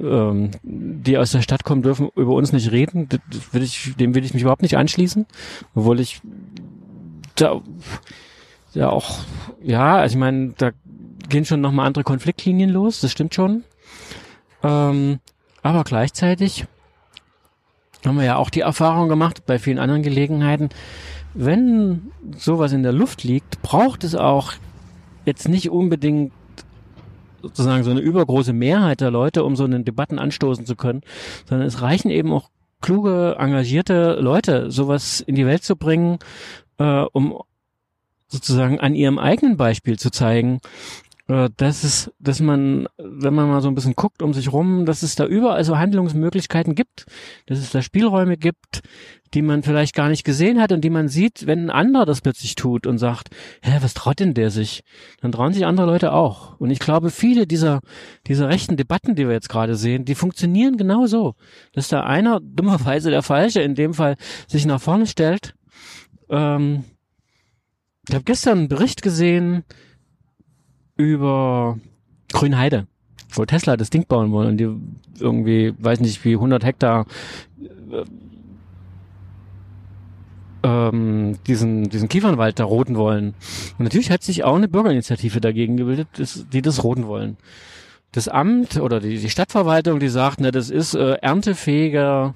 ähm, 0.00 0.50
die 0.62 1.18
aus 1.18 1.32
der 1.32 1.42
Stadt 1.42 1.64
kommen, 1.64 1.82
dürfen 1.82 2.08
über 2.16 2.34
uns 2.34 2.52
nicht 2.52 2.70
reden. 2.70 3.08
Das 3.08 3.52
will 3.52 3.62
ich, 3.62 3.94
dem 3.96 4.14
will 4.14 4.24
ich 4.24 4.34
mich 4.34 4.42
überhaupt 4.42 4.62
nicht 4.62 4.76
anschließen, 4.76 5.26
obwohl 5.74 6.00
ich 6.00 6.20
da 7.36 7.60
ja 8.72 8.90
auch, 8.90 9.20
ja, 9.62 9.96
also 9.96 10.14
ich 10.14 10.18
meine, 10.18 10.54
da 10.56 10.70
gehen 11.28 11.44
schon 11.44 11.60
nochmal 11.60 11.86
andere 11.86 12.04
Konfliktlinien 12.04 12.70
los, 12.70 13.00
das 13.00 13.12
stimmt 13.12 13.34
schon. 13.34 13.64
Ähm, 14.62 15.20
aber 15.62 15.84
gleichzeitig 15.84 16.66
haben 18.04 18.18
wir 18.18 18.24
ja 18.24 18.36
auch 18.36 18.50
die 18.50 18.60
Erfahrung 18.60 19.08
gemacht 19.08 19.46
bei 19.46 19.58
vielen 19.58 19.78
anderen 19.78 20.02
Gelegenheiten, 20.02 20.68
wenn 21.34 22.12
sowas 22.36 22.72
in 22.72 22.82
der 22.82 22.92
Luft 22.92 23.24
liegt, 23.24 23.62
braucht 23.62 24.04
es 24.04 24.14
auch 24.14 24.52
jetzt 25.24 25.48
nicht 25.48 25.70
unbedingt 25.70 26.32
sozusagen 27.44 27.84
so 27.84 27.90
eine 27.90 28.00
übergroße 28.00 28.52
Mehrheit 28.52 29.00
der 29.00 29.10
Leute, 29.10 29.44
um 29.44 29.54
so 29.54 29.64
einen 29.64 29.84
Debatten 29.84 30.18
anstoßen 30.18 30.64
zu 30.64 30.76
können, 30.76 31.02
sondern 31.48 31.66
es 31.68 31.82
reichen 31.82 32.10
eben 32.10 32.32
auch 32.32 32.50
kluge, 32.80 33.36
engagierte 33.38 34.14
Leute, 34.20 34.70
sowas 34.70 35.20
in 35.20 35.34
die 35.34 35.46
Welt 35.46 35.62
zu 35.62 35.76
bringen, 35.76 36.18
äh, 36.78 37.04
um 37.12 37.38
sozusagen 38.28 38.80
an 38.80 38.94
ihrem 38.94 39.18
eigenen 39.18 39.56
Beispiel 39.56 39.98
zu 39.98 40.10
zeigen, 40.10 40.60
dass 41.26 41.84
es, 41.84 42.12
dass 42.18 42.40
man, 42.40 42.86
wenn 42.98 43.32
man 43.32 43.48
mal 43.48 43.62
so 43.62 43.68
ein 43.68 43.74
bisschen 43.74 43.94
guckt 43.94 44.20
um 44.20 44.34
sich 44.34 44.52
rum, 44.52 44.84
dass 44.84 45.02
es 45.02 45.14
da 45.14 45.24
überall 45.24 45.64
so 45.64 45.78
Handlungsmöglichkeiten 45.78 46.74
gibt, 46.74 47.06
dass 47.46 47.58
es 47.58 47.70
da 47.70 47.80
Spielräume 47.80 48.36
gibt, 48.36 48.82
die 49.32 49.40
man 49.40 49.62
vielleicht 49.62 49.94
gar 49.94 50.10
nicht 50.10 50.24
gesehen 50.24 50.60
hat 50.60 50.70
und 50.70 50.82
die 50.82 50.90
man 50.90 51.08
sieht, 51.08 51.46
wenn 51.46 51.66
ein 51.66 51.70
anderer 51.70 52.04
das 52.04 52.20
plötzlich 52.20 52.56
tut 52.56 52.86
und 52.86 52.98
sagt, 52.98 53.30
hä, 53.62 53.78
was 53.80 53.94
traut 53.94 54.20
denn 54.20 54.34
der 54.34 54.50
sich? 54.50 54.84
Dann 55.22 55.32
trauen 55.32 55.54
sich 55.54 55.64
andere 55.64 55.86
Leute 55.86 56.12
auch. 56.12 56.60
Und 56.60 56.70
ich 56.70 56.78
glaube, 56.78 57.10
viele 57.10 57.46
dieser, 57.46 57.80
dieser 58.26 58.50
rechten 58.50 58.76
Debatten, 58.76 59.14
die 59.14 59.26
wir 59.26 59.32
jetzt 59.32 59.48
gerade 59.48 59.76
sehen, 59.76 60.04
die 60.04 60.14
funktionieren 60.14 60.76
genau 60.76 61.06
so. 61.06 61.34
Dass 61.72 61.88
da 61.88 62.02
einer, 62.02 62.38
dummerweise 62.42 63.10
der 63.10 63.22
Falsche, 63.22 63.62
in 63.62 63.74
dem 63.74 63.94
Fall 63.94 64.16
sich 64.46 64.66
nach 64.66 64.80
vorne 64.80 65.06
stellt. 65.06 65.54
Ähm, 66.28 66.84
ich 68.08 68.14
habe 68.14 68.24
gestern 68.24 68.58
einen 68.58 68.68
Bericht 68.68 69.00
gesehen, 69.00 69.64
über 70.96 71.78
Grünheide, 72.32 72.86
wo 73.30 73.44
Tesla 73.44 73.76
das 73.76 73.90
Ding 73.90 74.06
bauen 74.06 74.32
wollen 74.32 74.48
und 74.48 74.56
die 74.58 74.70
irgendwie, 75.20 75.74
weiß 75.78 76.00
nicht 76.00 76.24
wie 76.24 76.34
100 76.34 76.64
Hektar 76.64 77.06
äh, 77.90 78.04
ähm, 80.64 81.38
diesen, 81.46 81.90
diesen 81.90 82.08
Kiefernwald 82.08 82.58
da 82.58 82.64
roten 82.64 82.96
wollen. 82.96 83.34
Und 83.78 83.84
natürlich 83.84 84.10
hat 84.10 84.22
sich 84.22 84.44
auch 84.44 84.56
eine 84.56 84.68
Bürgerinitiative 84.68 85.40
dagegen 85.40 85.76
gebildet, 85.76 86.08
die 86.52 86.62
das 86.62 86.82
roten 86.82 87.06
wollen. 87.06 87.36
Das 88.12 88.28
Amt 88.28 88.78
oder 88.78 89.00
die, 89.00 89.18
die 89.18 89.30
Stadtverwaltung, 89.30 89.98
die 90.00 90.08
sagt, 90.08 90.40
ne, 90.40 90.52
das 90.52 90.70
ist 90.70 90.94
äh, 90.94 91.14
erntefähiger 91.14 92.34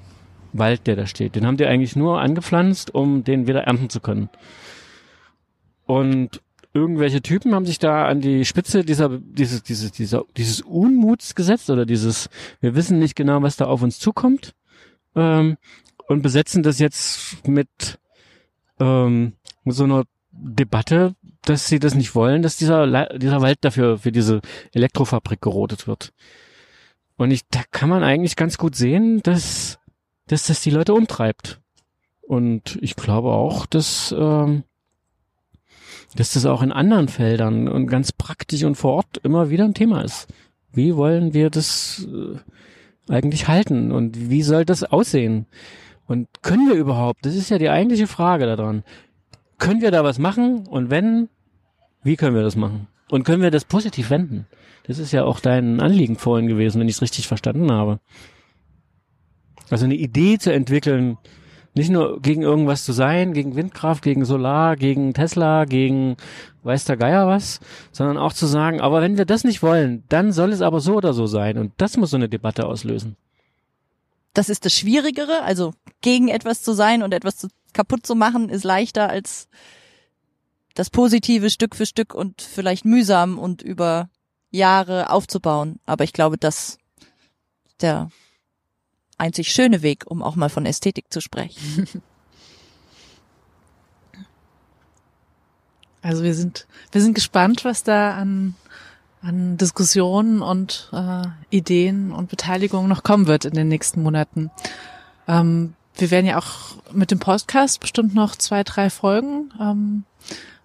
Wald, 0.52 0.86
der 0.86 0.96
da 0.96 1.06
steht. 1.06 1.36
Den 1.36 1.46
haben 1.46 1.56
die 1.56 1.66
eigentlich 1.66 1.96
nur 1.96 2.20
angepflanzt, 2.20 2.94
um 2.94 3.24
den 3.24 3.46
wieder 3.46 3.62
ernten 3.62 3.88
zu 3.88 4.00
können. 4.00 4.28
Und 5.86 6.42
irgendwelche 6.74 7.22
Typen 7.22 7.54
haben 7.54 7.66
sich 7.66 7.78
da 7.78 8.06
an 8.06 8.20
die 8.20 8.44
Spitze 8.44 8.84
dieser, 8.84 9.18
dieses, 9.18 9.62
dieses, 9.62 9.92
dieser, 9.92 10.24
dieses 10.36 10.60
Unmuts 10.60 11.34
gesetzt 11.34 11.70
oder 11.70 11.86
dieses, 11.86 12.28
wir 12.60 12.74
wissen 12.74 12.98
nicht 12.98 13.16
genau, 13.16 13.42
was 13.42 13.56
da 13.56 13.66
auf 13.66 13.82
uns 13.82 13.98
zukommt, 13.98 14.54
ähm, 15.14 15.56
und 16.08 16.22
besetzen 16.22 16.62
das 16.62 16.78
jetzt 16.78 17.46
mit, 17.46 17.98
ähm, 18.80 19.34
mit 19.64 19.74
so 19.74 19.84
einer 19.84 20.04
Debatte, 20.30 21.14
dass 21.42 21.68
sie 21.68 21.78
das 21.78 21.94
nicht 21.94 22.14
wollen, 22.14 22.42
dass 22.42 22.56
dieser, 22.56 23.18
dieser 23.18 23.40
Wald 23.40 23.58
dafür, 23.62 23.98
für 23.98 24.12
diese 24.12 24.40
Elektrofabrik 24.72 25.40
gerodet 25.40 25.86
wird. 25.86 26.12
Und 27.16 27.30
ich, 27.30 27.46
da 27.48 27.62
kann 27.70 27.88
man 27.88 28.04
eigentlich 28.04 28.36
ganz 28.36 28.58
gut 28.58 28.76
sehen, 28.76 29.20
dass, 29.22 29.78
dass 30.28 30.46
das 30.46 30.60
die 30.60 30.70
Leute 30.70 30.94
umtreibt. 30.94 31.60
Und 32.22 32.78
ich 32.80 32.94
glaube 32.94 33.32
auch, 33.32 33.66
dass, 33.66 34.14
ähm, 34.16 34.64
dass 36.14 36.32
das 36.32 36.46
auch 36.46 36.62
in 36.62 36.72
anderen 36.72 37.08
Feldern 37.08 37.68
und 37.68 37.86
ganz 37.86 38.12
praktisch 38.12 38.64
und 38.64 38.76
vor 38.76 38.94
Ort 38.94 39.18
immer 39.22 39.50
wieder 39.50 39.64
ein 39.64 39.74
Thema 39.74 40.02
ist. 40.02 40.28
Wie 40.72 40.96
wollen 40.96 41.34
wir 41.34 41.50
das 41.50 42.06
äh, 42.10 43.12
eigentlich 43.12 43.48
halten 43.48 43.92
und 43.92 44.30
wie 44.30 44.42
soll 44.42 44.64
das 44.64 44.84
aussehen? 44.84 45.46
Und 46.06 46.28
können 46.42 46.68
wir 46.68 46.74
überhaupt, 46.74 47.24
das 47.26 47.34
ist 47.34 47.50
ja 47.50 47.58
die 47.58 47.68
eigentliche 47.68 48.06
Frage 48.06 48.46
daran, 48.46 48.82
können 49.58 49.82
wir 49.82 49.90
da 49.90 50.04
was 50.04 50.18
machen 50.18 50.66
und 50.66 50.90
wenn, 50.90 51.28
wie 52.02 52.16
können 52.16 52.34
wir 52.34 52.42
das 52.42 52.56
machen? 52.56 52.88
Und 53.10 53.24
können 53.24 53.42
wir 53.42 53.50
das 53.50 53.64
positiv 53.64 54.10
wenden? 54.10 54.46
Das 54.86 54.98
ist 54.98 55.12
ja 55.12 55.24
auch 55.24 55.40
dein 55.40 55.80
Anliegen 55.80 56.16
vorhin 56.16 56.48
gewesen, 56.48 56.80
wenn 56.80 56.88
ich 56.88 56.96
es 56.96 57.02
richtig 57.02 57.28
verstanden 57.28 57.70
habe. 57.70 58.00
Also 59.70 59.84
eine 59.84 59.96
Idee 59.96 60.38
zu 60.38 60.52
entwickeln, 60.52 61.18
nicht 61.78 61.90
nur 61.90 62.20
gegen 62.20 62.42
irgendwas 62.42 62.84
zu 62.84 62.92
sein, 62.92 63.32
gegen 63.32 63.56
Windkraft, 63.56 64.02
gegen 64.02 64.24
Solar, 64.24 64.76
gegen 64.76 65.14
Tesla, 65.14 65.64
gegen 65.64 66.16
weiß 66.62 66.84
der 66.84 66.96
Geier 66.96 67.26
was, 67.26 67.60
sondern 67.92 68.18
auch 68.18 68.32
zu 68.32 68.46
sagen, 68.46 68.80
aber 68.80 69.00
wenn 69.00 69.16
wir 69.16 69.24
das 69.24 69.44
nicht 69.44 69.62
wollen, 69.62 70.04
dann 70.08 70.32
soll 70.32 70.52
es 70.52 70.60
aber 70.60 70.80
so 70.80 70.96
oder 70.96 71.14
so 71.14 71.26
sein. 71.26 71.56
Und 71.56 71.72
das 71.78 71.96
muss 71.96 72.10
so 72.10 72.16
eine 72.16 72.28
Debatte 72.28 72.66
auslösen. 72.66 73.16
Das 74.34 74.48
ist 74.48 74.64
das 74.64 74.74
Schwierigere, 74.74 75.42
also 75.42 75.72
gegen 76.02 76.28
etwas 76.28 76.62
zu 76.62 76.72
sein 76.72 77.02
und 77.02 77.14
etwas 77.14 77.38
zu, 77.38 77.48
kaputt 77.72 78.06
zu 78.06 78.14
machen, 78.14 78.50
ist 78.50 78.64
leichter 78.64 79.08
als 79.08 79.48
das 80.74 80.90
Positive 80.90 81.50
Stück 81.50 81.74
für 81.74 81.86
Stück 81.86 82.14
und 82.14 82.42
vielleicht 82.42 82.84
mühsam 82.84 83.38
und 83.38 83.62
über 83.62 84.10
Jahre 84.50 85.10
aufzubauen. 85.10 85.80
Aber 85.86 86.04
ich 86.04 86.12
glaube, 86.12 86.38
dass 86.38 86.78
der 87.80 88.10
einzig 89.18 89.52
schöne 89.52 89.82
Weg, 89.82 90.04
um 90.06 90.22
auch 90.22 90.36
mal 90.36 90.48
von 90.48 90.66
Ästhetik 90.66 91.06
zu 91.10 91.20
sprechen. 91.20 91.88
Also 96.00 96.22
wir 96.22 96.34
sind, 96.34 96.66
wir 96.92 97.02
sind 97.02 97.14
gespannt, 97.14 97.64
was 97.64 97.82
da 97.82 98.14
an, 98.14 98.54
an 99.20 99.56
Diskussionen 99.56 100.42
und 100.42 100.90
äh, 100.92 101.24
Ideen 101.50 102.12
und 102.12 102.30
Beteiligung 102.30 102.88
noch 102.88 103.02
kommen 103.02 103.26
wird 103.26 103.44
in 103.44 103.54
den 103.54 103.68
nächsten 103.68 104.02
Monaten. 104.02 104.50
Ähm, 105.26 105.74
wir 105.96 106.10
werden 106.10 106.26
ja 106.26 106.38
auch 106.38 106.76
mit 106.92 107.10
dem 107.10 107.18
Podcast 107.18 107.80
bestimmt 107.80 108.14
noch 108.14 108.36
zwei, 108.36 108.62
drei 108.62 108.90
Folgen 108.90 109.52
ähm, 109.60 110.04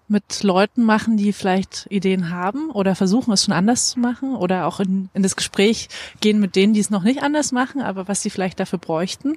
mit 0.08 0.42
Leuten 0.42 0.84
machen, 0.84 1.16
die 1.16 1.32
vielleicht 1.32 1.86
Ideen 1.90 2.30
haben 2.30 2.70
oder 2.70 2.94
versuchen 2.94 3.32
es 3.32 3.44
schon 3.44 3.54
anders 3.54 3.88
zu 3.88 4.00
machen 4.00 4.36
oder 4.36 4.66
auch 4.66 4.80
in, 4.80 5.08
in 5.14 5.22
das 5.22 5.36
Gespräch 5.36 5.88
gehen 6.20 6.40
mit 6.40 6.56
denen, 6.56 6.74
die 6.74 6.80
es 6.80 6.90
noch 6.90 7.02
nicht 7.02 7.22
anders 7.22 7.52
machen, 7.52 7.80
aber 7.80 8.06
was 8.06 8.22
sie 8.22 8.30
vielleicht 8.30 8.60
dafür 8.60 8.78
bräuchten. 8.78 9.36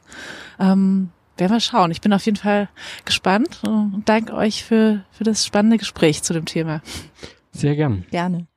Ähm, 0.60 1.10
werden 1.38 1.53
wir 1.53 1.60
schauen. 1.60 1.91
Ich 1.91 2.01
bin 2.01 2.12
auf 2.13 2.25
jeden 2.25 2.38
Fall 2.38 2.67
gespannt 3.06 3.62
und 3.63 4.03
danke 4.06 4.34
euch 4.34 4.63
für, 4.63 5.03
für 5.12 5.23
das 5.23 5.45
spannende 5.45 5.77
Gespräch 5.77 6.23
zu 6.23 6.34
dem 6.34 6.45
Thema. 6.45 6.82
Sehr 7.51 7.75
gern. 7.75 8.06
Gerne. 8.12 8.47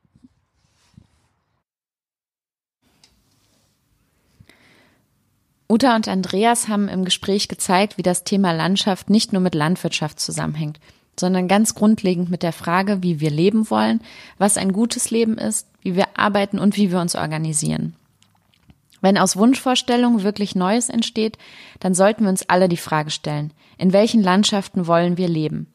Uta 5.69 5.95
und 5.95 6.09
Andreas 6.09 6.67
haben 6.67 6.89
im 6.89 7.05
Gespräch 7.05 7.47
gezeigt, 7.47 7.97
wie 7.97 8.01
das 8.01 8.25
Thema 8.25 8.51
Landschaft 8.51 9.09
nicht 9.09 9.31
nur 9.31 9.41
mit 9.41 9.55
Landwirtschaft 9.55 10.19
zusammenhängt 10.19 10.79
sondern 11.19 11.47
ganz 11.47 11.75
grundlegend 11.75 12.29
mit 12.29 12.43
der 12.43 12.53
Frage, 12.53 13.03
wie 13.03 13.19
wir 13.19 13.29
leben 13.29 13.69
wollen, 13.69 14.01
was 14.37 14.57
ein 14.57 14.73
gutes 14.73 15.11
Leben 15.11 15.37
ist, 15.37 15.67
wie 15.81 15.95
wir 15.95 16.07
arbeiten 16.15 16.59
und 16.59 16.77
wie 16.77 16.91
wir 16.91 16.99
uns 16.99 17.15
organisieren. 17.15 17.95
Wenn 19.01 19.17
aus 19.17 19.35
Wunschvorstellungen 19.35 20.23
wirklich 20.23 20.55
Neues 20.55 20.89
entsteht, 20.89 21.37
dann 21.79 21.95
sollten 21.95 22.23
wir 22.23 22.29
uns 22.29 22.47
alle 22.47 22.69
die 22.69 22.77
Frage 22.77 23.09
stellen, 23.09 23.51
in 23.77 23.93
welchen 23.93 24.21
Landschaften 24.21 24.85
wollen 24.85 25.17
wir 25.17 25.27
leben? 25.27 25.67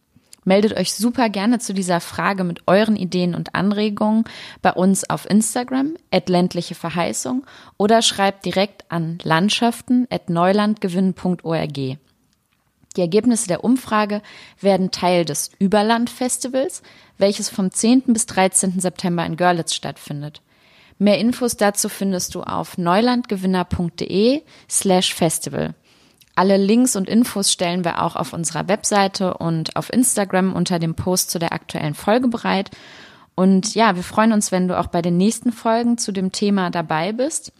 Meldet 0.44 0.76
euch 0.78 0.94
super 0.94 1.28
gerne 1.28 1.58
zu 1.58 1.74
dieser 1.74 2.00
Frage 2.00 2.44
mit 2.44 2.60
euren 2.68 2.94
Ideen 2.94 3.34
und 3.34 3.56
Anregungen 3.56 4.22
bei 4.62 4.72
uns 4.72 5.10
auf 5.10 5.28
Instagram, 5.28 5.96
at 6.12 6.28
ländliche 6.28 6.76
Verheißung, 6.76 7.44
oder 7.78 8.00
schreibt 8.00 8.44
direkt 8.44 8.84
an 8.88 9.18
landschaften 9.24 10.06
at 10.08 10.30
neulandgewinnen.org. 10.30 11.98
Die 12.96 13.02
Ergebnisse 13.02 13.46
der 13.46 13.62
Umfrage 13.62 14.22
werden 14.60 14.90
Teil 14.90 15.24
des 15.24 15.50
Überland-Festivals, 15.58 16.82
welches 17.18 17.48
vom 17.48 17.70
10. 17.70 18.04
bis 18.06 18.26
13. 18.26 18.80
September 18.80 19.24
in 19.24 19.36
Görlitz 19.36 19.74
stattfindet. 19.74 20.40
Mehr 20.98 21.18
Infos 21.18 21.56
dazu 21.56 21.90
findest 21.90 22.34
du 22.34 22.42
auf 22.42 22.78
neulandgewinner.de 22.78 24.42
slash 24.70 25.14
festival. 25.14 25.74
Alle 26.34 26.56
Links 26.56 26.96
und 26.96 27.08
Infos 27.08 27.52
stellen 27.52 27.84
wir 27.84 28.02
auch 28.02 28.16
auf 28.16 28.32
unserer 28.32 28.68
Webseite 28.68 29.34
und 29.34 29.76
auf 29.76 29.92
Instagram 29.92 30.54
unter 30.54 30.78
dem 30.78 30.94
Post 30.94 31.30
zu 31.30 31.38
der 31.38 31.52
aktuellen 31.52 31.94
Folge 31.94 32.28
bereit. 32.28 32.70
Und 33.34 33.74
ja, 33.74 33.96
wir 33.96 34.02
freuen 34.02 34.32
uns, 34.32 34.52
wenn 34.52 34.68
du 34.68 34.78
auch 34.78 34.86
bei 34.86 35.02
den 35.02 35.18
nächsten 35.18 35.52
Folgen 35.52 35.98
zu 35.98 36.12
dem 36.12 36.32
Thema 36.32 36.70
dabei 36.70 37.12
bist 37.12 37.52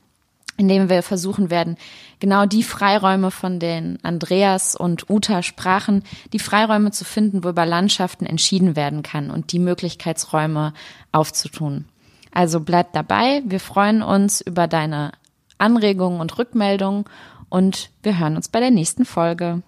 indem 0.56 0.88
wir 0.88 1.02
versuchen 1.02 1.50
werden, 1.50 1.76
genau 2.20 2.46
die 2.46 2.62
Freiräume, 2.62 3.30
von 3.30 3.58
denen 3.58 3.98
Andreas 4.02 4.74
und 4.74 5.10
Uta 5.10 5.42
sprachen, 5.42 6.02
die 6.32 6.38
Freiräume 6.38 6.90
zu 6.90 7.04
finden, 7.04 7.44
wo 7.44 7.48
über 7.48 7.66
Landschaften 7.66 8.26
entschieden 8.26 8.76
werden 8.76 9.02
kann 9.02 9.30
und 9.30 9.52
die 9.52 9.58
Möglichkeitsräume 9.58 10.72
aufzutun. 11.12 11.86
Also 12.32 12.60
bleib 12.60 12.92
dabei. 12.92 13.42
Wir 13.46 13.60
freuen 13.60 14.02
uns 14.02 14.40
über 14.40 14.66
deine 14.66 15.12
Anregungen 15.58 16.20
und 16.20 16.36
Rückmeldungen 16.38 17.04
und 17.48 17.90
wir 18.02 18.18
hören 18.18 18.36
uns 18.36 18.48
bei 18.48 18.60
der 18.60 18.70
nächsten 18.70 19.04
Folge. 19.04 19.62